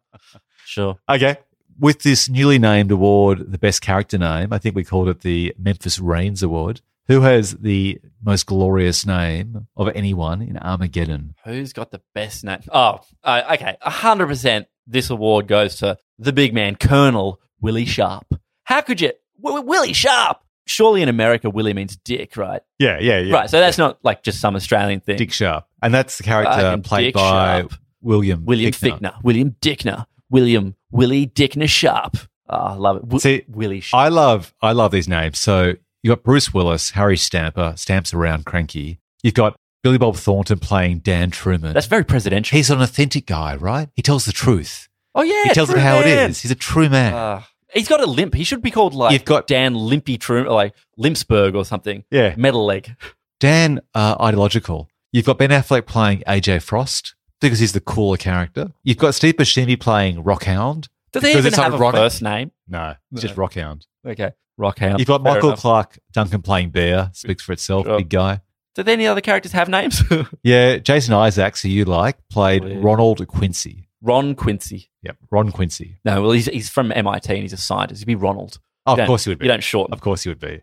[0.64, 0.96] Sure.
[1.08, 1.36] Okay.
[1.80, 5.54] With this newly named award, the best character name, I think we called it the
[5.58, 6.82] Memphis Raines Award.
[7.08, 11.34] Who has the most glorious name of anyone in Armageddon?
[11.44, 12.60] Who's got the best name?
[12.70, 13.76] Oh, uh, okay.
[13.80, 14.68] hundred percent.
[14.86, 18.26] This award goes to the big man, Colonel Willie Sharp.
[18.64, 19.12] How could you,
[19.42, 20.38] w- Willie Sharp?
[20.66, 22.62] Surely in America, Willie means dick, right?
[22.78, 23.34] Yeah, yeah, yeah.
[23.34, 23.50] Right.
[23.50, 25.16] So that's not like just some Australian thing.
[25.16, 25.66] Dick Sharp.
[25.82, 27.74] And that's the character played Dick by Sharp.
[28.02, 28.70] William William.
[28.70, 29.14] Fichtner.
[29.24, 30.06] William Dickner.
[30.28, 32.16] William Willie Dickner Sharp.
[32.48, 33.02] Oh, I love it.
[33.02, 34.00] W- See, Willie Sharp.
[34.02, 35.38] I love I love these names.
[35.38, 38.98] So you've got Bruce Willis, Harry Stamper, stamps around cranky.
[39.22, 41.72] You've got Billy Bob Thornton playing Dan Truman.
[41.74, 42.56] that's very presidential.
[42.56, 43.88] He's an authentic guy, right?
[43.94, 44.88] He tells the truth.
[45.14, 46.08] oh yeah, he tells it how man.
[46.08, 46.40] it is.
[46.42, 47.12] He's a true man.
[47.14, 47.48] Ah.
[47.72, 48.34] he's got a limp.
[48.34, 52.04] He should be called like You've got- Dan Limpy Trum, like Limpsburg or something.
[52.10, 52.34] yeah.
[52.36, 52.94] Metal leg.
[53.38, 54.88] Dan uh, ideological.
[55.12, 58.70] You've got Ben Affleck playing AJ Frost because he's the cooler character.
[58.82, 60.88] You've got Steve Buscemi playing Rockhound.
[61.12, 61.98] Do they Because even it's have ironic.
[61.98, 62.52] a first name?
[62.68, 63.86] No, it's just Rockhound.
[64.06, 64.98] Okay, Rockhound.
[64.98, 65.60] You've got Fair Michael enough.
[65.60, 67.10] Clarke Duncan playing Bear.
[67.14, 67.86] Speaks for itself.
[67.86, 67.98] Sure.
[67.98, 68.40] Big guy.
[68.76, 70.02] Did any other characters have names?
[70.44, 72.84] Yeah, Jason Isaacs, who you like, played Weird.
[72.84, 73.88] Ronald Quincy.
[74.00, 74.90] Ron Quincy.
[75.02, 75.98] Yep, Ron Quincy.
[76.04, 78.00] No, well, he's, he's from MIT and he's a scientist.
[78.00, 78.58] He'd be Ronald.
[78.86, 79.46] Oh, of course he would be.
[79.46, 79.92] You don't shorten.
[79.92, 80.62] Of course he would be.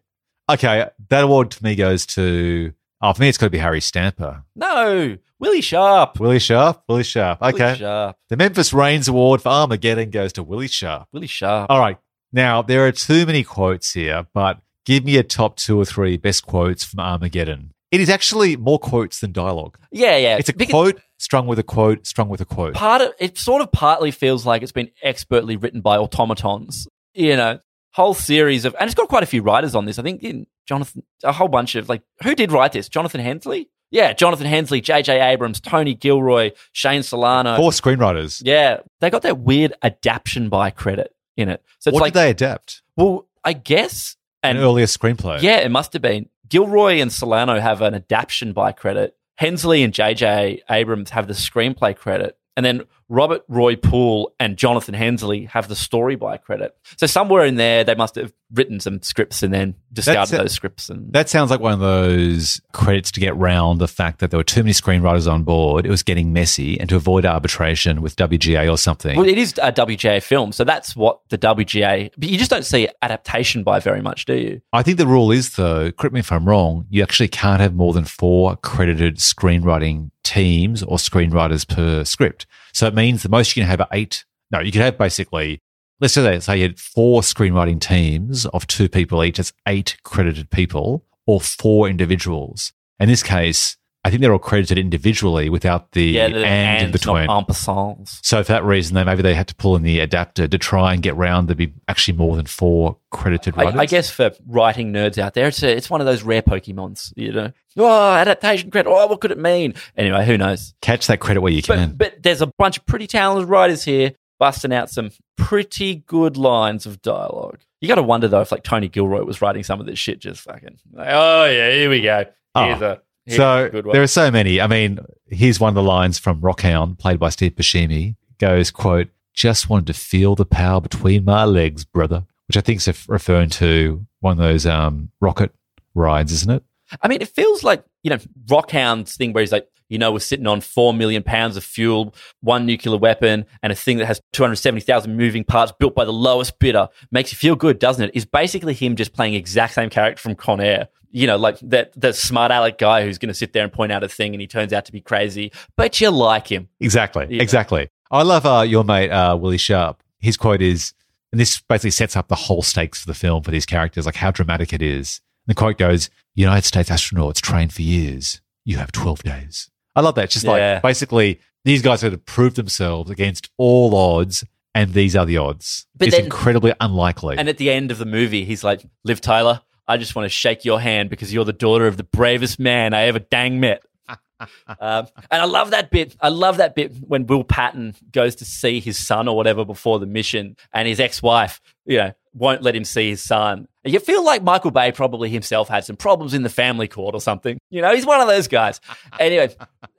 [0.49, 3.81] Okay, that award to me goes to Oh, for me, it's got to be Harry
[3.81, 4.43] Stamper.
[4.55, 6.19] No, Willie Sharp.
[6.19, 6.83] Willie Sharp.
[6.89, 7.41] Willie Sharp.
[7.41, 7.63] Okay.
[7.63, 8.15] Willie Sharp.
[8.29, 11.07] The Memphis Raines Award for Armageddon goes to Willie Sharp.
[11.13, 11.69] Willie Sharp.
[11.69, 11.97] All right.
[12.33, 16.17] Now, there are too many quotes here, but give me a top two or three
[16.17, 17.71] best quotes from Armageddon.
[17.91, 19.77] It is actually more quotes than dialogue.
[19.91, 20.37] Yeah, yeah.
[20.37, 22.73] It's a Because quote strung with a quote, strung with a quote.
[22.73, 26.87] Part of it sort of partly feels like it's been expertly written by automatons.
[27.13, 27.59] You know,
[27.97, 29.97] whole series of, and it's got quite a few writers on this.
[29.97, 32.87] I think in Jonathan, a whole bunch of like, who did write this?
[32.87, 33.65] Jonathan Hensleigh.
[33.89, 35.19] Yeah, Jonathan Hensleigh, J.J.
[35.19, 37.55] Abrams, Tony Gilroy, Shane Salerno.
[37.55, 38.41] Four screenwriters.
[38.45, 41.63] Yeah, they got that weird adaptation by credit in it.
[41.79, 42.83] So it's what like, did they adapt?
[42.95, 45.41] well, I guess, An earlier screenplay.
[45.41, 46.29] yeah, it must have been.
[46.49, 49.15] Gilroy and Salerno have an adaptation by credit.
[49.37, 50.61] Hensleigh and J.J.
[50.69, 52.37] Abrams have the screenplay credit.
[52.55, 56.75] And then Robert Roy Pool and Jonathan Hensleigh have the story by credit.
[56.97, 60.51] So somewhere in there, they must have written some scripts and then discarded That's those
[60.53, 60.89] scripts.
[60.89, 64.37] And That sounds like one of those credits to get round the fact that there
[64.37, 65.85] were too many screenwriters on board.
[65.85, 69.17] It was getting messy, and to avoid arbitration with WGA or something.
[69.17, 72.11] well, it is a WGA film, so that's what the WGA.
[72.17, 74.61] But you just don't see adaptation by very much, do you?
[74.73, 77.75] I think the rule is, though, correct me if I'm wrong, you actually can't have
[77.75, 82.45] more than four credited screenwriting teams or screenwriters per script.
[82.77, 84.23] So it means the most you can have are eight.
[84.51, 85.63] No, you can have basically,
[85.99, 89.37] let's say, that, say you had four screenwriting teams of two people each.
[89.37, 92.73] That's eight credited people or four individuals.
[92.99, 93.77] In this case,
[94.07, 97.25] I think they're all credited individually without the Yeah, the and in between.
[97.25, 98.19] not en passants.
[98.23, 100.93] So for that reason, they maybe they had to pull in the adapter to try
[100.93, 103.79] and get round there'd be actually more than four credited I, writers.
[103.81, 107.11] I guess for writing nerds out there, it's a, it's one of those rare Pokemons,
[107.17, 107.51] you know.
[107.77, 108.89] Oh, adaptation credit.
[108.89, 109.73] Oh, what could it mean?
[109.97, 110.73] Anyway, who knows?
[110.81, 111.89] catch that credit where you can.
[111.89, 116.37] But but there's a bunch of pretty talented writers here busting out some pretty good
[116.37, 117.59] lines of dialogue.
[117.81, 120.19] You got to wonder though if like Tony Gilroy was writing some of this shit
[120.19, 120.77] just fucking.
[120.93, 122.25] Like, oh yeah, here we go.
[122.55, 122.85] Here's Oh.
[122.93, 123.01] a
[123.35, 123.93] so a good one.
[123.93, 124.61] there are so many.
[124.61, 128.15] I mean, here's one of the lines from Rockhound, played by Steve Buscemi.
[128.39, 132.85] Goes quote: "Just wanted to feel the power between my legs, brother," which I think
[132.85, 135.51] is referring to one of those um, rocket
[135.93, 136.63] rides, isn't it?
[137.01, 140.19] I mean, it feels like, you know, Rockhound's thing where he's like, you know, we're
[140.19, 144.21] sitting on 4 million pounds of fuel, one nuclear weapon, and a thing that has
[144.33, 146.89] 270,000 moving parts built by the lowest bidder.
[147.11, 148.11] Makes you feel good, doesn't it?
[148.13, 150.89] Is basically him just playing exact same character from Con Air.
[151.11, 153.91] You know, like that, the smart aleck guy who's going to sit there and point
[153.91, 156.67] out a thing and he turns out to be crazy, but you like him.
[156.79, 157.41] Exactly, Yeah.
[157.41, 157.89] exactly.
[158.11, 160.01] I love uh, your mate uh, Willie Sharp.
[160.19, 160.93] His quote is,
[161.31, 164.15] and this basically sets up the whole stakes for the film for these characters, like
[164.15, 165.21] how dramatic it is.
[165.45, 168.41] the quote goes, "United States astronauts train for years.
[168.65, 170.25] You have twelve days." I love that.
[170.25, 170.73] It's just Yeah.
[170.75, 174.43] like basically these guys had to prove themselves against all odds,
[174.75, 175.85] and these are the odds.
[175.95, 177.37] But it's then- incredibly unlikely.
[177.37, 180.29] And at the end of the movie, he's like, Liv Tyler, I just want to
[180.29, 183.83] shake your hand because you're the daughter of the bravest man I ever dang met.
[184.39, 186.15] um, and I love that bit.
[186.21, 189.99] I love that bit when Will Patton goes to see his son or whatever before
[189.99, 193.67] the mission, and his ex-wife, you know, won't let him see his son.
[193.83, 197.21] You feel like Michael Bay probably himself had some problems in the family court or
[197.21, 197.57] something.
[197.69, 198.79] You know, he's one of those guys.
[199.19, 199.49] Anyway,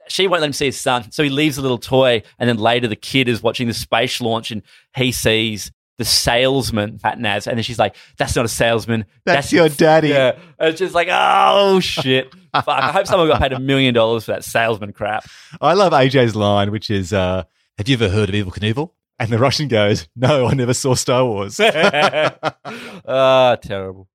[0.07, 2.57] she won't let him see his son, so he leaves a little toy, and then
[2.57, 4.63] later the kid is watching the space launch, and
[4.95, 9.05] he sees the salesman Patton has, and then she's like, "That's not a salesman.
[9.25, 12.33] That's your daddy." Yeah, and it's just like, oh shit.
[12.55, 12.69] Fuck.
[12.69, 15.29] I hope someone got paid a million dollars for that salesman crap.
[15.61, 17.45] I love AJ's line, which is, uh,
[17.77, 20.95] "Have you ever heard of Evel Knievel?" And the Russian goes, "No, I never saw
[20.95, 21.61] Star Wars."
[23.07, 24.09] Ah, terrible.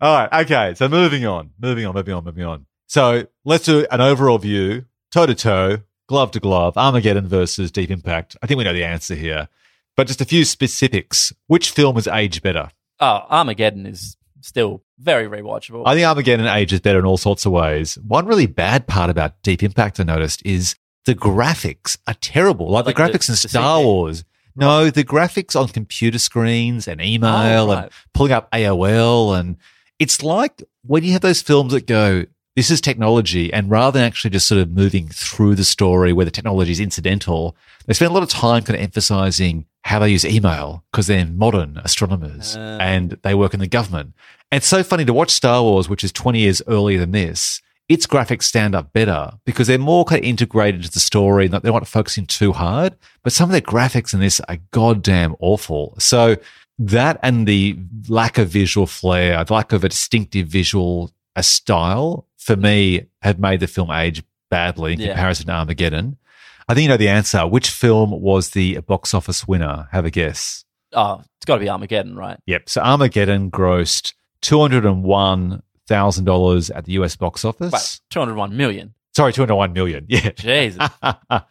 [0.00, 0.42] All right.
[0.44, 0.74] Okay.
[0.74, 2.66] So moving on, moving on, moving on, moving on.
[2.86, 5.78] So let's do an overall view, toe to toe,
[6.08, 8.36] glove to glove, Armageddon versus Deep Impact.
[8.42, 9.48] I think we know the answer here,
[9.96, 11.32] but just a few specifics.
[11.46, 12.70] Which film has aged better?
[13.00, 15.82] Oh, Armageddon is still very rewatchable.
[15.86, 17.96] I think Armageddon ages better in all sorts of ways.
[18.06, 22.70] One really bad part about Deep Impact I noticed is the graphics are terrible.
[22.70, 23.82] Like, Like the the- graphics in Star?
[23.82, 24.24] Wars.
[24.54, 29.38] No, the graphics on computer screens and email Oh, and pulling up AOL.
[29.38, 29.56] And
[29.98, 33.50] it's like when you have those films that go, this is technology.
[33.52, 36.80] And rather than actually just sort of moving through the story where the technology is
[36.80, 37.56] incidental,
[37.86, 41.26] they spend a lot of time kind of emphasizing how they use email because they're
[41.26, 42.78] modern astronomers Ah.
[42.80, 44.14] and they work in the government.
[44.50, 47.60] And it's so funny to watch Star Wars, which is 20 years earlier than this.
[47.88, 51.46] Its graphics stand up better because they're more kind of integrated into the story.
[51.46, 52.94] and They're not focusing too hard,
[53.24, 55.94] but some of their graphics in this are goddamn awful.
[55.98, 56.36] So
[56.78, 57.76] that and the
[58.08, 63.38] lack of visual flair, the lack of a distinctive visual a style for me have
[63.38, 65.08] made the film age badly in Yeah.
[65.08, 66.16] comparison to Armageddon.
[66.68, 67.46] I think you know the answer.
[67.46, 69.88] Which film was the box office winner?
[69.92, 70.64] Have a guess.
[70.92, 72.38] oh, it's got to be Armageddon, right?
[72.46, 72.68] Yep.
[72.68, 77.72] So Armageddon grossed two hundred and one $200,000 at the US box office.
[77.72, 78.94] Wait, 201 million.
[79.14, 80.06] Sorry, 201 million.
[80.08, 80.30] Yeah.
[80.30, 80.88] Jesus.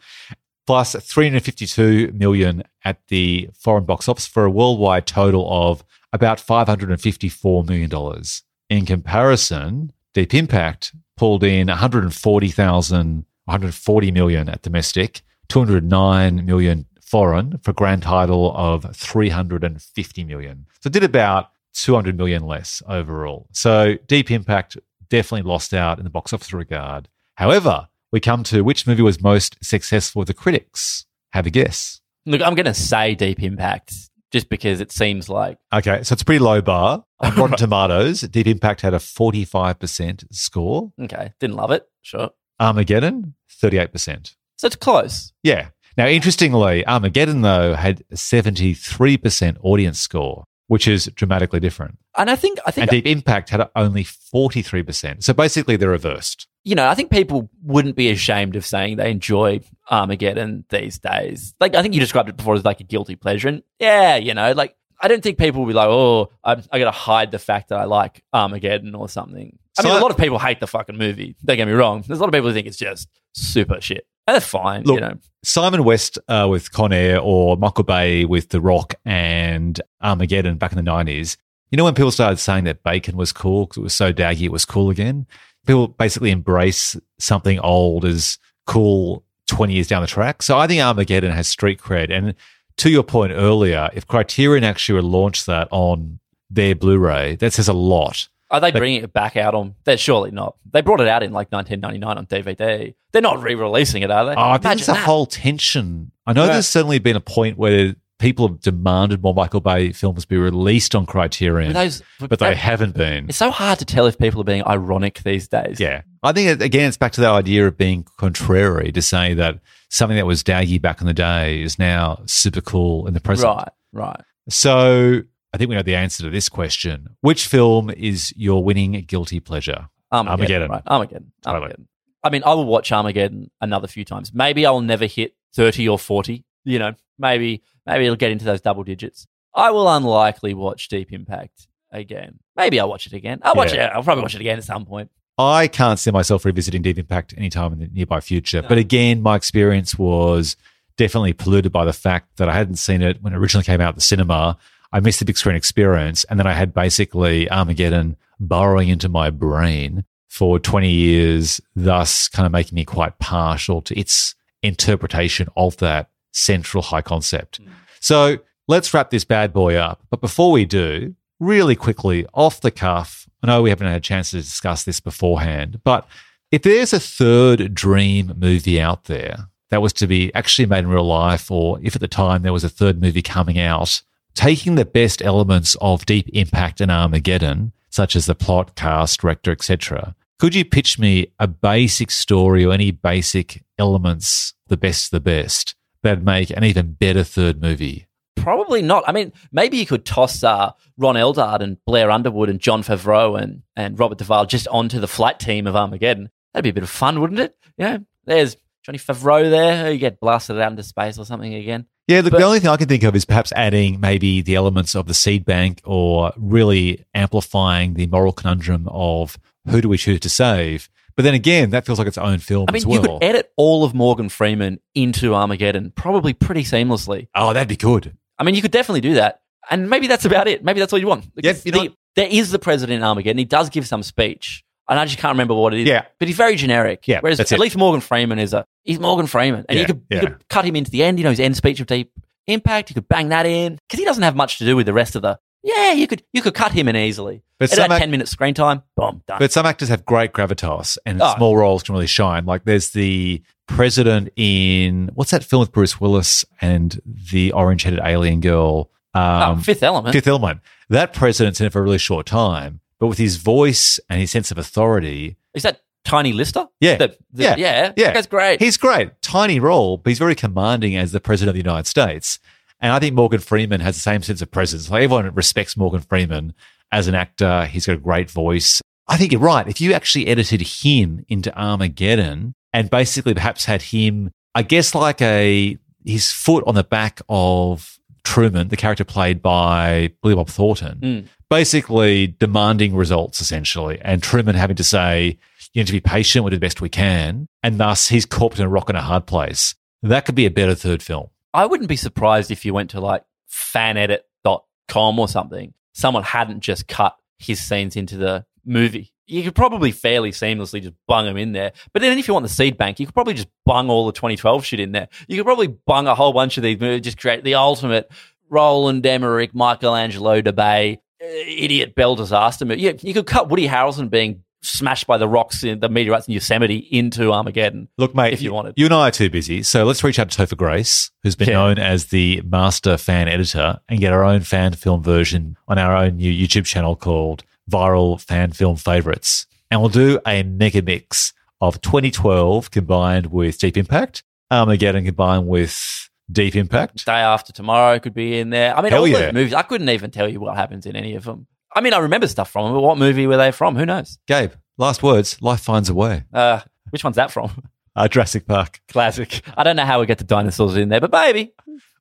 [0.67, 5.83] Plus 352 million at the foreign box office for a worldwide total of
[6.13, 8.23] about $554 million.
[8.69, 17.71] In comparison, Deep Impact pulled in 140,000, 140 million at domestic, 209 million foreign for
[17.71, 20.65] a grand title of 350 million.
[20.79, 23.47] So it did about 200 million less overall.
[23.51, 24.77] So Deep Impact
[25.09, 27.09] definitely lost out in the box office regard.
[27.35, 31.05] However, we come to which movie was most successful with the critics.
[31.33, 31.99] Have a guess.
[32.25, 33.93] Look, I'm going to say Deep Impact
[34.31, 37.03] just because it seems like Okay, so it's a pretty low bar.
[37.19, 40.93] On Rotten Tomatoes, Deep Impact had a 45% score.
[41.01, 41.85] okay, didn't love it.
[42.01, 42.29] Sure.
[42.59, 44.35] Armageddon, 38%.
[44.57, 45.33] So it's close.
[45.43, 45.69] Yeah.
[45.97, 51.97] Now, interestingly, Armageddon, though, had a 73% audience score, which is dramatically different.
[52.17, 55.23] And I think I think And Deep Impact had only 43%.
[55.23, 56.47] So basically, they're reversed.
[56.63, 61.53] you know, I think people wouldn't be ashamed of saying they enjoy Armageddon these days.
[61.59, 63.47] Like, I think you described it before as like a guilty pleasure.
[63.49, 66.77] And yeah, you know, like, I don't think people will be like, oh, I'm, I
[66.77, 69.57] got to hide the fact that I like Armageddon or something.
[69.79, 71.35] I mean, So- a lot of people hate the fucking movie.
[71.43, 72.03] Don't get me wrong.
[72.07, 74.05] There's a lot of people who think it's just super shit.
[74.27, 75.17] That's fine, Look, you know.
[75.43, 80.71] Simon West uh, with Con Air or Michael Bay with The Rock and Armageddon back
[80.71, 81.37] in the 90s.
[81.71, 84.43] You know, when people started saying that bacon was cool because it was so daggy,
[84.43, 85.25] it was cool again?
[85.65, 88.37] People basically embrace something old as
[88.67, 90.41] cool 20 years down the track.
[90.41, 92.11] So I think Armageddon has street cred.
[92.11, 92.35] And
[92.77, 97.67] to your point earlier, if Criterion actually launched that on their Blu ray, that says
[97.67, 98.27] a lot.
[98.51, 99.75] Are they bringing it back out on?
[99.85, 100.55] They're surely not.
[100.71, 102.93] They brought it out in like 1999 on DVD.
[103.13, 104.33] They're not re-releasing it, are they?
[104.35, 106.11] Oh, I think Imagine there's a whole tension.
[106.27, 106.53] I know Yeah.
[106.53, 110.93] there's certainly been a point where people have demanded more Michael Bay films be released
[110.93, 113.25] on Criterion, Those- but they haven't been.
[113.29, 115.79] It's so hard to tell if people are being ironic these days.
[115.79, 116.01] Yeah.
[116.21, 119.59] I think, again, it's back to that idea of being contrary to say that
[119.89, 123.47] something that was daggy back in the day is now super cool in the present.
[123.55, 124.21] Right, right.
[124.49, 125.21] So
[125.53, 127.15] I think we know the answer to this question.
[127.21, 129.89] Which film is your winning guilty pleasure?
[130.11, 130.39] Armageddon.
[130.39, 130.69] Armageddon.
[130.71, 130.83] Right.
[130.87, 131.31] Armageddon.
[131.45, 131.87] Armageddon.
[132.23, 134.33] I mean, I will watch Armageddon another few times.
[134.33, 136.43] Maybe I'll never hit 30 or 40.
[136.63, 139.27] You know, maybe maybe it'll get into those double digits.
[139.55, 142.39] I will unlikely watch Deep Impact again.
[142.55, 143.39] Maybe I'll watch it again.
[143.41, 143.87] I'll watch Yeah.
[143.87, 143.93] it.
[143.95, 145.09] I'll probably watch it again at some point.
[145.37, 148.61] I can't see myself revisiting Deep Impact anytime in the nearby future.
[148.61, 150.55] But again, my experience was
[150.97, 153.95] definitely polluted by the fact that I hadn't seen it when it originally came out
[153.95, 154.57] the cinema.
[154.93, 156.23] I missed the big screen experience.
[156.25, 162.45] And then I had basically Armageddon burrowing into my brain for 20 years, thus kind
[162.45, 167.57] of making me quite partial to its interpretation of that central high concept.
[167.57, 167.69] Hmm.
[167.99, 168.37] So
[168.67, 170.01] let's wrap this bad boy up.
[170.09, 174.01] But before we do, really quickly, off the cuff, I know we haven't had a
[174.01, 176.07] chance to discuss this beforehand, but
[176.51, 180.87] if there's a third dream movie out there that was to be actually made in
[180.87, 184.01] real life, or if at the time there was a third movie coming out,
[184.33, 189.51] taking the best elements of Deep Impact and Armageddon, such as the plot, cast, director,
[189.51, 195.11] etc., could you pitch me a basic story or any basic elements, the best of
[195.11, 198.07] the best, that'd make an even better third movie?
[198.37, 199.03] Probably not.
[199.05, 203.39] I mean, maybe you could toss uh, Ron Eldard and Blair Underwood and Jon Favreau
[203.39, 206.31] and, and Robert Duvall just onto the flight team of Armageddon.
[206.53, 207.55] That'd be a bit of fun, wouldn't it?
[207.77, 207.99] Yeah.
[208.25, 209.91] There's Johnny Favreau there.
[209.91, 211.85] You get blasted out into space or something again.
[212.11, 214.55] Yeah, look, But- the only thing I can think of is perhaps adding maybe the
[214.55, 219.37] elements of the seed bank or really amplifying the moral conundrum of
[219.69, 220.89] who do we choose to save.
[221.15, 222.95] But then again, that feels like its own film I mean, as well.
[222.95, 227.27] you could edit all of Morgan Freeman into Armageddon probably pretty seamlessly.
[227.35, 228.15] oh, that'd be good.
[228.39, 229.41] I mean, you could definitely do that.
[229.69, 230.63] And maybe that's about it.
[230.63, 231.25] Maybe that's all you want.
[231.25, 233.37] Yeah, Because you know the- there is the president in Armageddon.
[233.37, 234.63] He does give some speech.
[234.91, 235.87] And I just can't remember what it is.
[235.87, 236.05] Yeah.
[236.19, 237.07] But he's very generic.
[237.07, 237.57] Yeah, Whereas at it.
[237.59, 239.65] least Morgan Freeman is a he's Morgan Freeman.
[239.67, 240.21] And Yeah, you could yeah.
[240.21, 242.11] you could cut him into the end, you know, his end speech of deep
[242.45, 242.89] impact.
[242.89, 243.79] You could bang that in.
[243.87, 246.23] Because he doesn't have much to do with the rest of the Yeah, you could
[246.33, 247.41] you could cut him in easily.
[247.57, 249.39] But about act- ten minutes screen time, boom, done.
[249.39, 251.33] But some actors have great gravitas and Oh.
[251.37, 252.45] small roles can really shine.
[252.45, 258.01] Like there's the president in what's that film with Bruce Willis and the orange headed
[258.03, 258.89] alien girl?
[259.13, 260.13] Oh, Um, fifth element.
[260.13, 260.59] Fifth Element.
[260.89, 264.31] That president's in it for a really short time, but with his voice and his
[264.31, 266.67] sense of authority, Is that Tiny Lister?
[266.79, 266.95] Yeah.
[266.95, 267.55] The- the- Yeah.
[267.57, 267.91] yeah.
[267.97, 268.05] Yeah.
[268.05, 268.61] That guy's great.
[268.61, 269.21] He's great.
[269.21, 272.39] Tiny role, but he's very commanding as the president of the United States.
[272.79, 274.89] And I think Morgan Freeman has the same sense of presence.
[274.89, 276.53] Like everyone respects Morgan Freeman
[276.91, 277.65] as an actor.
[277.65, 278.81] He's got a great voice.
[279.07, 279.67] I think you're right.
[279.67, 285.21] If you actually edited him into Armageddon and basically perhaps had him, I guess, like
[285.21, 290.99] a his foot on the back of Truman, the character played by Billy Bob Thornton,
[291.01, 291.27] Mm.
[291.49, 295.37] basically demanding results essentially, and Truman having to say,
[295.73, 296.43] "You need to be patient.
[296.43, 299.01] We'll do the best we can," and thus he's caught in a rock and a
[299.01, 299.75] hard place.
[300.03, 301.27] That could be a better third film.
[301.53, 305.73] I wouldn't be surprised if you went to like fanedit.com or something.
[305.93, 309.10] Someone hadn't just cut his scenes into the movie.
[309.31, 311.71] You could probably fairly seamlessly just bung them in there.
[311.93, 314.11] But then if you want the seed bank, you could probably just bung all the
[314.11, 315.07] 2012 shit in there.
[315.27, 318.11] You could probably bung a whole bunch of these movies, just create the ultimate
[318.49, 322.81] Roland Emmerich, Michelangelo Debay, uh, idiot Bell disaster movie.
[322.81, 326.33] Yeah, you could cut Woody Harrelson being smashed by the rocks in the meteorites in
[326.35, 327.87] Yosemite into Armageddon.
[327.97, 328.73] Look, mate, If you wanted.
[328.77, 331.47] you and I are too busy, so let's reach out to Topher Grace, who's been
[331.49, 331.55] Yeah.
[331.55, 335.95] known as the master fan editor, and get our own fan film version on our
[335.95, 339.45] own new YouTube channel called Viral Fan Film Favorites.
[339.69, 346.09] And we'll do a mega mix of 2012 combined with Deep Impact, Armageddon combined with
[346.31, 347.05] Deep Impact.
[347.05, 348.75] Day After Tomorrow could be in there.
[348.75, 349.19] I mean, Hell all yeah.
[349.19, 349.53] those movies.
[349.53, 351.47] I couldn't even tell you what happens in any of them.
[351.73, 353.75] I mean, I remember stuff from them, but what movie were they from?
[353.77, 354.17] Who knows?
[354.27, 355.41] Gabe, last words.
[355.41, 356.25] Life finds a way.
[356.33, 356.59] Uh,
[356.89, 357.63] which one's that from?
[357.95, 358.79] Uh, Jurassic Park.
[358.87, 359.41] Classic.
[359.57, 361.53] I don't know how we get the dinosaurs in there, but maybe.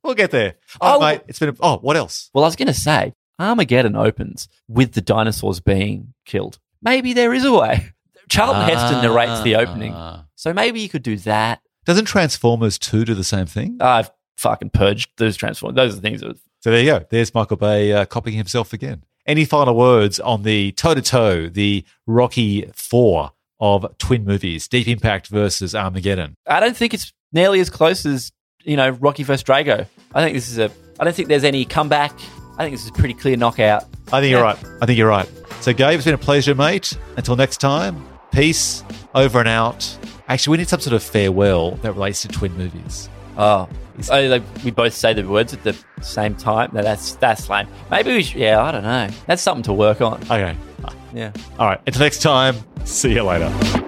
[0.05, 0.55] We'll get there.
[0.81, 1.01] Oh, Oh.
[1.01, 1.49] mate, it's been.
[1.49, 2.31] A, oh, what else?
[2.33, 6.59] Well, I was going to say Armageddon opens with the dinosaurs being killed.
[6.83, 7.93] Maybe there is a way.
[8.29, 10.27] Charlton Heston narrates the opening, Ah.
[10.37, 11.61] so maybe you could do that.
[11.85, 13.79] Doesn't Transformers 2 do the same thing?
[13.81, 15.75] I've fucking purged those transformers.
[15.77, 16.37] Those are the things that.
[16.61, 17.05] So there you go.
[17.11, 19.03] There's Michael Bay uh, copying himself again.
[19.27, 24.87] Any final words on the toe to toe, the Rocky Four of twin movies, Deep
[24.89, 26.37] Impact versus Armageddon?
[26.47, 28.31] I don't think it's nearly as close as
[28.65, 29.87] you know Rocky vs Drago.
[30.15, 30.71] I think this is a.
[31.01, 32.13] I don't think there's any comeback.
[32.61, 33.85] I think this is a pretty clear knockout.
[34.13, 34.59] I think you're right.
[34.83, 35.27] I think you're right.
[35.63, 36.93] So, Gabe, it's been a pleasure, mate.
[37.17, 38.85] Until next time, peace,
[39.15, 39.97] over and out.
[40.29, 43.09] Actually, we need some sort of farewell that relates to twin movies.
[43.39, 43.67] Oh,
[44.11, 46.69] oh like we both say the words at the same time.
[46.75, 47.67] No, that's that's lame.
[47.91, 48.43] Maybe we should.
[48.43, 49.09] Yeah, I don't know.
[49.25, 50.21] That's something to work on.
[50.25, 50.55] Okay.
[51.15, 51.33] Yeah.
[51.59, 51.81] All right.
[51.87, 53.87] Until next time, see you later.